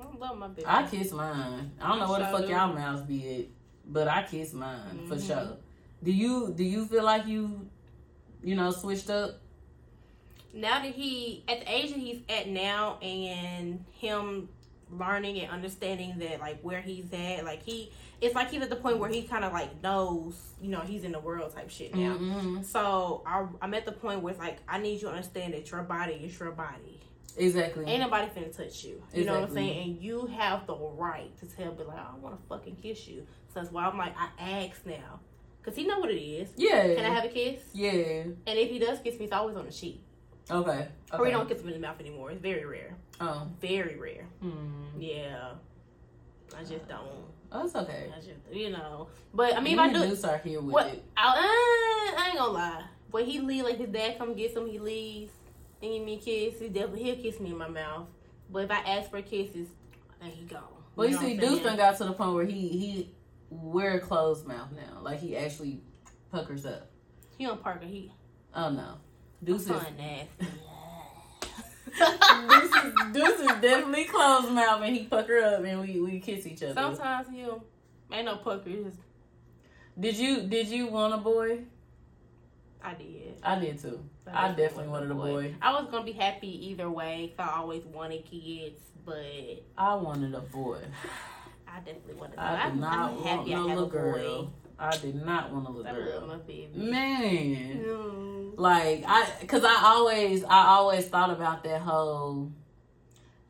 [0.00, 0.66] I love my baby.
[0.66, 1.70] I kiss mine.
[1.80, 2.52] I don't know where the fuck do.
[2.52, 3.44] y'all mouths be at,
[3.92, 5.26] but I kiss mine for Mhm.
[5.26, 5.56] sure.
[6.02, 7.68] Do you do you feel like you,
[8.42, 9.36] you know, switched up?
[10.52, 14.48] now that he at the age that he's at now and him
[14.90, 18.74] learning and understanding that like where he's at like he it's like he's at the
[18.74, 21.94] point where he kind of like knows you know he's in the world type shit
[21.94, 22.64] now Mhm.
[22.64, 25.70] so I, i'm at the point where it's like i need you to understand that
[25.70, 26.98] your body is your body
[27.36, 27.84] Exactly.
[27.86, 31.30] ain't nobody finna touch you you know what i'm saying and you have the right
[31.38, 34.14] to tell me like i want to fucking kiss you so that's why i'm like
[34.18, 34.28] i
[34.64, 35.20] ask now
[35.60, 36.94] because he know what it is yeah.
[36.94, 37.90] can i have a kiss Yeah.
[37.92, 40.02] and if he does kiss me it's always on the cheek
[40.50, 40.88] Okay.
[41.12, 43.46] or he don't kiss me in the mouth anymore it's very rare Oh.
[43.60, 44.24] very rare.
[44.40, 44.98] Hmm.
[44.98, 45.50] Yeah.
[46.58, 47.06] I just don't.
[47.52, 48.10] Oh, it's okay.
[48.12, 49.08] I just, you know.
[49.34, 50.86] But I mean, Me if I do, are here with what?
[50.86, 51.04] it.
[51.16, 52.84] I, uh, I ain't gonna lie.
[53.10, 55.32] When he leave, like his dad come get him, he leaves
[55.82, 56.60] and give me a kiss.
[56.60, 58.06] He definitely he'll kiss me in my mouth.
[58.50, 59.68] But if I ask for kisses,
[60.20, 60.62] then he gone.
[60.96, 63.10] Well, you know see, I'm Deuce done got to the point where he he
[63.50, 65.00] wear a closed mouth now.
[65.00, 65.80] Like he actually
[66.32, 66.90] puckers up.
[67.38, 67.86] He on Parker.
[67.86, 68.12] He
[68.54, 68.98] Oh no,
[69.42, 70.28] Deuce is fun nasty.
[71.90, 76.46] Deuce is, Deuce is definitely closed mouth and he pucker up and we we kiss
[76.46, 76.74] each other.
[76.74, 77.64] Sometimes he'll
[78.12, 78.70] ain't no pucker.
[78.70, 78.98] Just,
[79.98, 81.60] Did you did you want a boy?
[82.82, 83.34] I did.
[83.42, 84.00] I did too.
[84.32, 85.54] I definitely wanted a boy.
[85.60, 87.34] I was gonna be happy either way.
[87.38, 90.78] I always wanted kids, but I wanted a boy.
[91.68, 92.38] I definitely wanted.
[92.38, 94.42] I did not I'm want no little a girl.
[94.44, 94.48] boy.
[94.78, 96.40] I did not want a little I girl.
[96.74, 97.84] Man.
[97.84, 98.52] Mm.
[98.56, 102.50] Like I, cause I always, I always thought about that whole,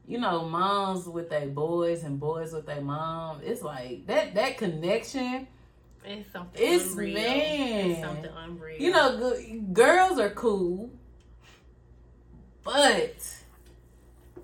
[0.07, 3.41] you know, moms with their boys and boys with their mom.
[3.45, 5.47] It's like that that connection.
[6.11, 7.15] It's something It's unreal.
[7.15, 7.91] man.
[7.93, 8.81] It's something unreal.
[8.81, 10.91] You know, g- girls are cool,
[12.65, 13.15] but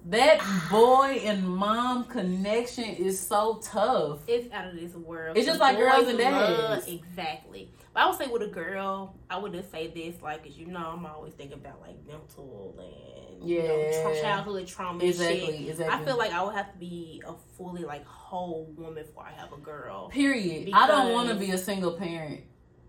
[0.07, 0.41] that
[0.71, 4.21] boy and mom connection is so tough.
[4.29, 5.37] it's out of this world.
[5.37, 6.87] It's just like girls and dads.
[6.87, 7.71] Exactly.
[7.93, 10.67] But I would say with a girl, I would just say this, like, cause you
[10.67, 14.03] know, I'm always thinking about like mental and you know, Yeah.
[14.03, 15.05] tra- childhood trauma.
[15.05, 15.31] and shit.
[15.31, 15.95] Exactly, exactly.
[15.95, 19.33] I feel like I would have to be a fully like whole woman before I
[19.41, 20.71] have a girl Period.
[20.73, 22.43] I don't want to be a single parent.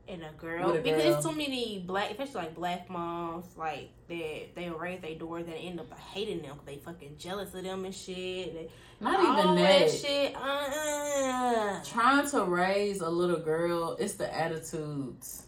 [0.10, 1.12] and a girl a because girl.
[1.12, 5.56] there's too many black, especially like black moms, like that they raise their daughters and
[5.56, 8.54] end up hating them because they fucking jealous of them and shit.
[8.54, 8.70] They,
[9.02, 9.92] Not even that.
[9.92, 10.34] shit.
[10.36, 15.44] Uh, Trying to raise a little girl, it's the attitudes.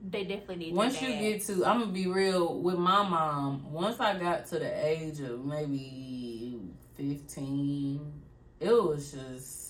[0.00, 0.74] They definitely need.
[0.74, 3.72] Once you get to, I'm gonna be real with my mom.
[3.72, 6.60] Once I got to the age of maybe
[6.96, 8.12] 15,
[8.60, 9.64] it was just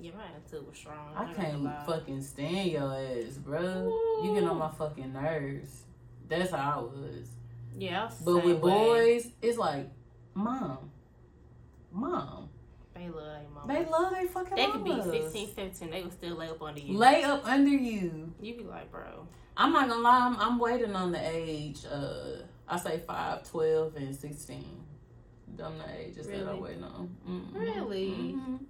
[0.00, 1.14] yeah, my attitude was strong.
[1.14, 4.20] I gonna can't fucking stand your ass, bro.
[4.24, 5.82] You get on my fucking nerves.
[6.28, 7.28] That's how I was.
[7.76, 8.70] Yeah, I But with way.
[8.70, 9.90] boys, it's like,
[10.34, 10.90] mom,
[11.92, 12.49] mom.
[13.00, 13.72] They love their mama.
[13.72, 15.32] They love their fucking They could be mamas.
[15.32, 15.90] 16, 17.
[15.90, 16.96] They would still lay up under you.
[16.98, 18.32] Lay up under you.
[18.40, 19.26] You be like, bro.
[19.56, 23.96] I'm not gonna lie, I'm, I'm waiting on the age, uh, I say 5, 12,
[23.96, 24.64] and 16.
[25.56, 27.10] Them the ages that I'm waiting on.
[27.28, 27.54] Mhm.
[27.54, 28.08] Really?
[28.36, 28.60] Mhm.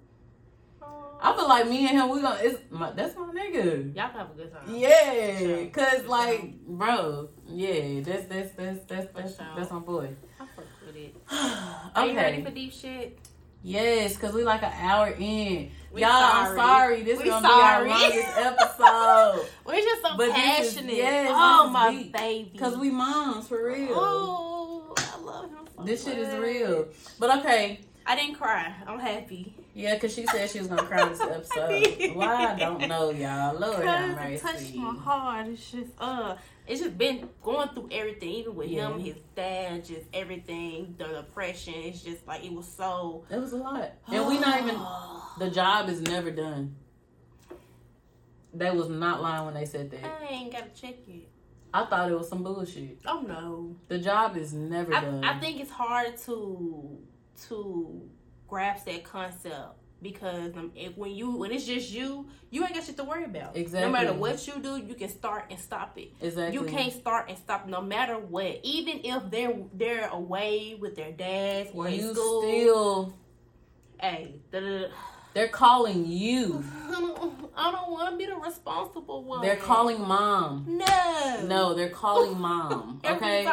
[0.83, 1.19] Oh.
[1.21, 3.95] I feel like me and him, we gonna, it's my, that's my nigga.
[3.95, 4.63] Y'all can have a good time.
[4.75, 5.67] Yeah, Sure.
[5.67, 9.47] cause For like, bro, yeah, that's that's that's that's that's, sure.
[9.57, 10.09] that's my boy.
[10.41, 11.15] I fuck with it.
[11.95, 13.19] Are you ready for okay, deep shit?
[13.63, 15.71] Yes, cause we like an hour in.
[15.93, 16.59] We Y'all, I'm sorry.
[16.59, 17.03] sorry.
[17.03, 17.85] This We gonna sorry.
[17.87, 19.49] be our longest episode.
[19.67, 20.37] We're just so But this
[20.69, 20.95] is- passionate.
[20.97, 22.13] yes, oh my deep.
[22.13, 22.59] baby.
[22.59, 23.89] Cause we moms for real.
[23.93, 25.59] Oh, I love him.
[25.77, 26.87] So This shit is real.
[27.19, 28.73] But okay, I didn't cry.
[28.87, 29.53] I'm happy.
[29.75, 32.15] yeah, cause she said she was gonna cry this episode.
[32.17, 33.59] Why I don't know, y'all.
[33.59, 35.47] Lord have Because it touched my heart.
[35.49, 36.37] It's just uh
[36.71, 38.91] it's just been going through everything, even with Yeah.
[38.91, 41.75] him, his dad, just everything, the depression.
[41.75, 44.77] It's just like it was so It was a lot, and we not even.
[45.39, 46.77] The job is never done.
[48.53, 50.05] They was not lying when they said that.
[50.05, 51.29] I ain't gotta check it.
[51.73, 52.99] I thought it was some bullshit.
[53.07, 53.77] Oh no.
[53.89, 55.25] The job is never done.
[55.25, 56.99] I, I think it's hard to
[57.49, 58.09] to
[58.49, 62.85] grasp that concept because um, if, when you when it's just you, you ain't got
[62.85, 63.57] shit to worry about.
[63.57, 63.87] Exactly.
[63.87, 66.13] No matter what you do, you can start and stop it.
[66.21, 66.55] exactly.
[66.59, 68.61] You can't start and stop no matter what.
[68.63, 72.43] Even if they're they're away with their dads or in You school.
[72.43, 73.19] still.
[74.01, 74.89] hey, da-da-da.
[75.33, 76.65] They're calling you.
[77.57, 79.43] I don't, want to be the responsible one.
[79.43, 80.65] They're calling mom.
[80.67, 81.45] No.
[81.47, 83.01] No, they're calling mom.
[83.11, 83.51] Okay.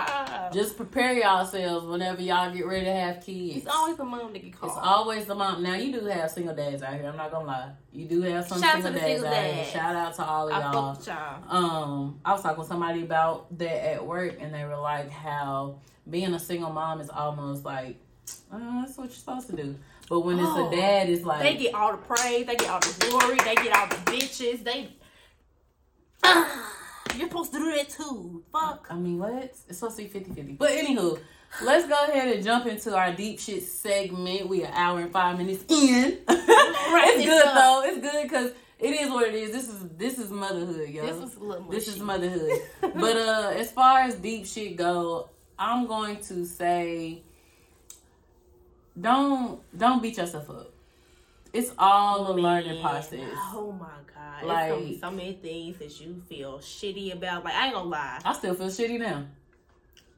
[0.53, 3.57] Just prepare yourselves whenever y'all get ready to have kids.
[3.57, 4.71] it's always the mom that get called.
[4.71, 5.63] It's always the mom.
[5.63, 7.07] Now you do have single dads out here.
[7.07, 7.71] I'm not gonna lie.
[7.91, 9.65] You do have some Shout out to single dads single out here.
[9.65, 11.01] Shout out to all of I y'all.
[11.05, 11.43] y'all.
[11.49, 15.79] Um, I was talking with somebody about that at work, and they were like, "How
[16.09, 17.97] being a single mom is almost like
[18.51, 19.75] uh, that's what you're supposed to do."
[20.09, 22.69] But when it's Oh, a dad, it's like They get all the praise, they get
[22.69, 24.63] all the glory, they get all the bitches.
[24.63, 24.89] They,
[27.17, 28.43] you're supposed to do that too.
[28.51, 28.87] Fuck.
[28.89, 29.33] I mean, what?
[29.43, 30.53] It's supposed to be 50 50.
[30.53, 31.19] But anywho,
[31.63, 34.47] let's go ahead and jump into our deep shit segment.
[34.47, 36.19] We are an hour and five minutes in.
[36.29, 37.55] it's good up.
[37.55, 37.81] though.
[37.85, 39.51] It's good because it is what it is.
[39.51, 41.05] This is this is motherhood, yo.
[41.05, 42.51] This was a little This is motherhood.
[42.81, 45.29] but uh as far as deep shit go,
[45.59, 47.23] I'm going to say
[48.99, 50.73] don't don't beat yourself up.
[51.53, 53.19] It's all a learning process.
[53.53, 54.43] Oh my god!
[54.45, 57.43] Like- it's gonna be so many things that you feel shitty about.
[57.45, 58.19] Like I ain't gonna lie.
[58.23, 59.25] I still feel shitty now.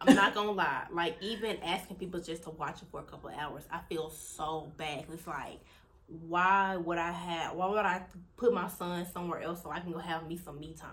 [0.02, 0.84] I'm not gonna lie.
[0.92, 4.10] Like even asking people just to watch it for a couple of hours, I feel
[4.10, 5.06] so bad.
[5.12, 5.60] It's like,
[6.08, 7.56] why would I have?
[7.56, 8.04] Why would I
[8.38, 10.90] put my son somewhere else so I can go have me some me time?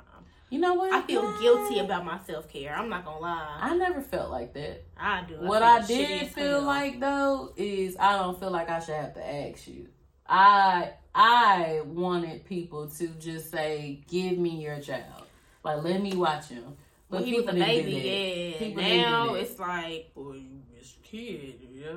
[0.51, 0.93] You know what?
[0.93, 2.75] I feel guilty about my self care.
[2.75, 3.59] I'm not gonna lie.
[3.61, 4.85] I never felt like that.
[4.97, 5.35] I do.
[5.41, 9.27] what I did feel like though is I don't feel like I should have to
[9.27, 9.89] ask you.
[10.29, 15.25] I I wanted people to just say, "Give me your child,
[15.65, 16.77] like let me watch him."
[17.11, 18.59] But when he was a people didn't do baby, yeah.
[18.59, 21.91] People now it's like, boy, you a kid, yeah.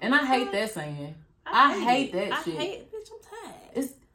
[0.00, 1.14] And I hate that saying.
[1.46, 2.30] I hate it.
[2.30, 2.54] that I shit.
[2.54, 2.91] hate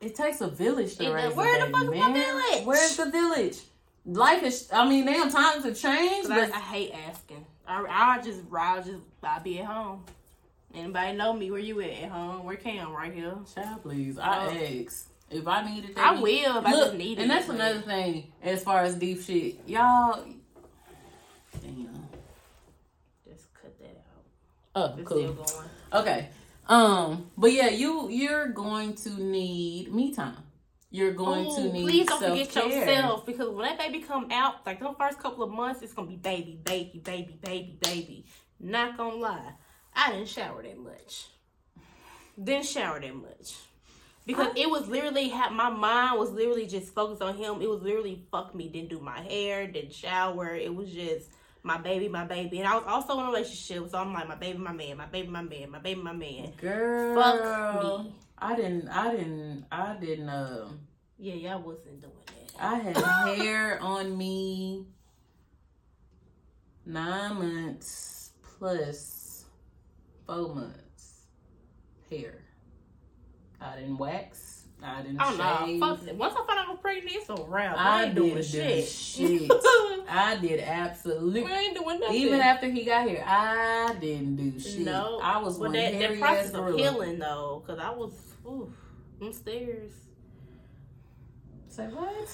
[0.01, 1.99] it takes a village to It- raise where the fuck is man.
[1.99, 2.65] my village?
[2.65, 3.57] Where's the village?
[4.05, 4.69] Life is.
[4.71, 6.29] I mean, damn, times have changed.
[6.29, 7.45] 'Cause I, But I hate asking.
[7.67, 7.85] I,
[8.17, 10.03] I just, I just, I be at home.
[10.73, 11.49] Anybody know me?
[11.51, 11.89] Where you at?
[12.03, 12.43] At home?
[12.45, 12.93] Where Cam?
[12.93, 13.35] Right here.
[13.53, 14.59] child, please, I No.
[14.85, 16.05] ask if I needed that.
[16.17, 17.21] I will if I Look, just need it.
[17.23, 20.23] and that's but- another thing as far as deep shit, y'all.
[21.61, 22.07] Damn.
[23.27, 24.93] Just cut that out.
[24.93, 25.17] Oh, It's cool.
[25.17, 25.69] still going.
[25.93, 26.29] Okay.
[26.68, 30.43] Um, but yeah, you you're going to need me time.
[30.89, 34.65] You're going to Ooh, need please don't forget yourself because when that baby come out,
[34.65, 38.26] like the first couple of months, it's gonna be baby, baby, baby, baby, baby.
[38.59, 39.53] Not gonna lie,
[39.93, 41.28] I didn't shower that much.
[42.41, 43.55] Didn't shower that much
[44.28, 47.61] because it was literally my mind was literally just focused on him.
[47.61, 48.68] It was literally fuck me.
[48.68, 50.53] Didn't do my hair, didn't shower.
[50.53, 51.30] It was just
[51.64, 54.36] my baby, my baby, and I was also in a relationship, so I'm like my
[54.36, 56.53] baby, my man, my baby, my man, my baby, my man.
[56.62, 58.14] Girl, Fuck me.
[58.38, 58.88] I didn't.
[58.89, 59.66] I didn't.
[59.72, 60.30] I didn't.
[60.30, 60.80] Um.
[61.18, 62.64] Yeah, y'all wasn't doing that.
[62.64, 62.97] I had
[63.38, 64.86] hair on me
[66.86, 69.45] nine months plus
[70.26, 71.24] four months
[72.10, 72.43] hair.
[73.60, 74.57] I didn't wax.
[74.84, 75.80] I didn't don't shave.
[75.80, 76.15] Fuck it.
[76.15, 77.75] Once I found out I was pregnant, it's a wrap.
[77.78, 78.86] I I ain't doing do shit.
[78.88, 79.51] shit.
[80.09, 81.41] I did absolutely.
[81.43, 82.15] we ain't doing nothing.
[82.15, 84.80] Even after he got here, I didn't do shit.
[84.80, 86.78] no, I was but one that, that process of gorilla.
[86.78, 88.13] healing though, because I was
[88.45, 88.71] ooh,
[89.19, 89.91] them stairs.
[91.69, 92.30] Say what?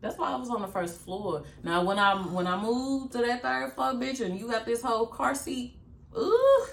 [0.00, 1.42] That's why I was on the first floor.
[1.62, 4.82] Now when I when I moved to that third floor, bitch, and you got this
[4.82, 5.74] whole car seat,
[6.16, 6.66] ooh,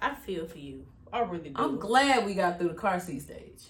[0.00, 0.86] I feel for you.
[1.12, 1.62] I really do.
[1.62, 3.62] I'm glad we got through the car seat stage.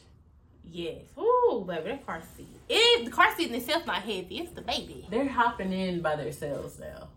[0.74, 1.02] Yes.
[1.18, 2.48] Ooh, baby, that car seat.
[2.68, 4.38] It the car seat in itself not heavy.
[4.38, 5.06] It's the baby.
[5.10, 7.08] They're hopping in by themselves now.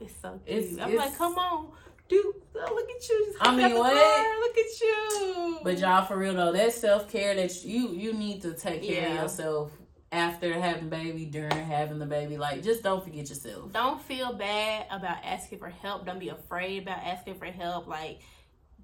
[0.00, 0.58] It's so cute.
[0.58, 1.68] It's- I'm it's- like, come on,
[2.08, 2.24] dude.
[2.54, 3.26] Oh, look at you.
[3.26, 3.92] Just I mean, what?
[3.92, 4.40] car.
[4.40, 5.58] Look at you.
[5.62, 9.08] But y'all, for real though, that self care that you you need to take care
[9.10, 9.70] of yourself
[10.12, 12.36] after having baby, during having the baby.
[12.36, 13.72] Like, just don't forget yourself.
[13.72, 16.04] don't feel bad about asking for help.
[16.06, 17.86] Don't be afraid about asking for help.
[17.86, 18.18] Like,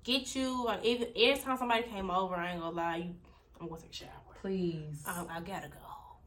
[0.04, 0.64] get you.
[0.64, 3.14] Like, even every time somebody came over, I ain't gonna lie, you,
[3.60, 4.10] I'm gonna take a shower.
[4.40, 5.02] Please.
[5.06, 5.78] I, I gotta go.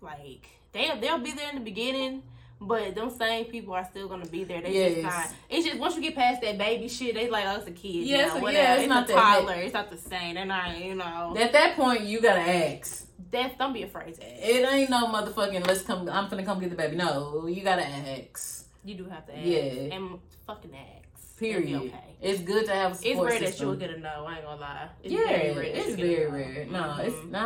[0.01, 2.23] Like, they they'll be there in the beginning.
[2.61, 4.61] But them same people are still gonna be there.
[4.61, 4.91] They Yes.
[4.95, 5.27] just not.
[5.49, 8.05] It's just once you get past that baby shit, they like, oh, a kid.
[8.05, 8.51] Yeah, now, it's whatever.
[8.51, 9.53] yeah, it's it's, not a toddler.
[9.53, 10.35] It's not the same.
[10.35, 10.77] They're not.
[10.77, 11.35] You know.
[11.39, 13.05] At that point, you gotta ask.
[13.31, 14.43] That's don't be afraid to ask.
[14.43, 16.09] It ain't no motherfucking let's come.
[16.09, 16.97] I'm finna come get the baby.
[16.97, 18.65] No, you gotta ask.
[18.83, 19.45] You do have to ask.
[19.45, 19.95] Yeah.
[19.95, 20.98] And fucking ask.
[21.39, 21.81] Period.
[21.83, 21.93] Okay.
[22.21, 23.31] It's good to have a support.
[23.31, 24.25] It's rare that you'll get a no.
[24.27, 24.89] I ain't gonna lie.
[25.03, 25.63] It's yeah, very rare.
[25.63, 26.79] it's you get a very no.
[26.81, 26.97] rare.
[26.97, 27.29] No, it's Mhm.
[27.31, 27.43] nah.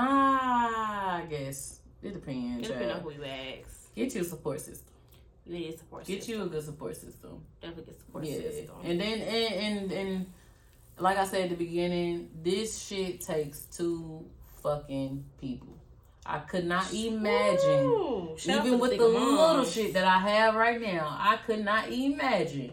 [1.17, 2.67] I guess it depends.
[2.67, 3.93] It depends on who you ask.
[3.95, 4.93] Get you a support system.
[5.45, 6.39] You need a support Get system.
[6.39, 7.43] you a good support system.
[7.61, 8.75] Definitely get support yeah, system.
[8.83, 10.25] and then and, and and
[10.97, 14.25] like I said at the beginning, this shit takes two
[14.63, 15.77] fucking people.
[16.25, 17.85] I could not imagine.
[17.85, 21.37] Ooh, shout out to Even with the little shit that I have right now, I
[21.45, 22.71] could not imagine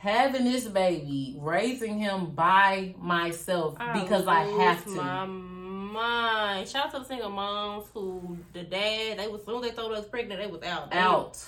[0.00, 4.90] having this baby, raising him by myself because I have to.
[4.92, 6.68] My mind.
[6.68, 9.92] Shout out to the single moms who the dad they was soon as they told
[9.92, 10.90] us pregnant they was out.
[10.90, 11.38] They- Out.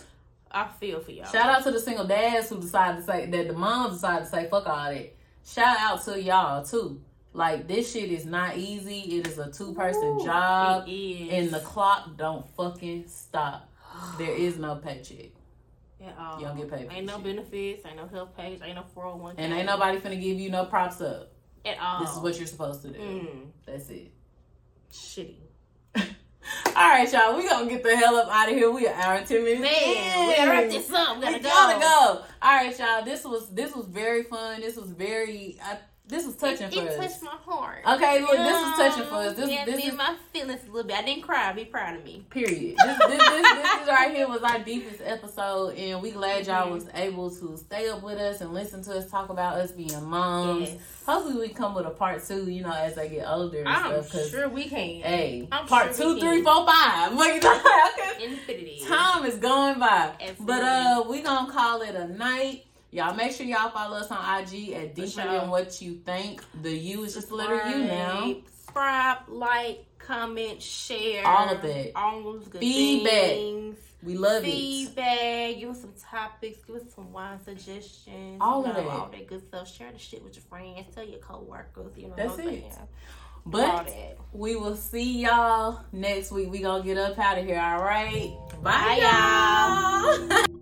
[0.51, 1.25] I feel for y'all.
[1.33, 4.31] Shout out to the single dads who decided to say that the moms decided to
[4.31, 5.15] say fuck all that.
[5.47, 7.01] Shout out to y'all too.
[7.33, 8.99] Like this shit is not easy.
[9.19, 11.33] It is a two person job, it is.
[11.33, 13.67] and the clock don't fucking stop.
[14.19, 15.31] There is no paycheck,
[16.05, 16.41] At all.
[16.41, 17.25] You don't get paid Ain't no shit.
[17.25, 17.87] benefits.
[17.87, 18.61] Ain't no health page.
[18.65, 19.35] Ain't no four hundred one.
[19.39, 21.33] and ain't nobody finna give you no props up.
[21.65, 22.01] at all.
[22.01, 22.99] This is what you're supposed to do.
[22.99, 24.11] Mm, That's it.
[24.93, 25.37] shitty.
[25.97, 26.03] All
[26.75, 27.37] right, y'all.
[27.37, 28.71] We gonna get the hell up out of here.
[28.71, 29.63] We are hour and ten minutes.
[29.63, 31.17] Man, we gotta wrap this up.
[31.17, 31.49] We gotta We go.
[31.49, 32.25] gotta go.
[32.43, 33.05] All right, y'all.
[33.05, 34.61] This was this was very fun.
[34.61, 35.57] This was very.
[35.63, 35.79] I,
[36.13, 36.95] this was touching it, for it us.
[36.95, 37.79] It touched my heart.
[37.87, 39.35] Okay, look, this was touching for us.
[39.35, 40.97] This, yeah, this is my feelings a little bit.
[40.97, 41.53] I didn't cry.
[41.53, 42.25] Be proud of me.
[42.31, 42.77] period.
[42.79, 43.19] This, this, this,
[43.53, 46.73] this is right here was our deepest episode, and we glad y'all Mhm.
[46.73, 50.05] was able to stay up with us and listen to us talk about us being
[50.05, 50.69] moms.
[50.71, 50.79] Yes.
[51.07, 52.49] Hopefully, we come with a part two.
[52.49, 54.29] You know, as they get older and I'm stuff.
[54.31, 54.79] Sure we can.
[55.01, 56.45] hey, I'm part sure two, can.
[56.45, 57.13] four, five.
[57.19, 58.25] okay.
[58.25, 58.83] Infinity.
[58.87, 60.13] Time is going by.
[60.21, 60.47] Absolutely.
[60.47, 62.67] But uh we gonna call it a night.
[62.95, 65.25] Y'all make sure y'all follow us on IG at Deeper sure.
[65.25, 66.45] Than What You Think.
[66.61, 68.35] The U is just the letter U now.
[68.45, 71.27] Subscribe, like, comment, share.
[71.27, 71.93] All of that.
[71.97, 73.13] All those good Feedback.
[73.13, 73.79] things.
[74.03, 74.51] We love it.
[74.51, 75.59] Feedback.
[75.59, 76.59] Give us some topics.
[76.67, 78.37] Give us some wine suggestions.
[78.43, 78.91] All you of know, that.
[78.91, 79.75] All that good stuff.
[79.75, 80.95] Share the shit with your friends.
[80.95, 81.97] Tell your coworkers.
[81.97, 82.73] You know That's what I'm it.
[82.75, 82.89] saying?
[83.47, 86.51] But we will see y'all next week.
[86.51, 88.37] We gonna get up out of here, all right?
[88.63, 90.47] Bye, Bye y'all.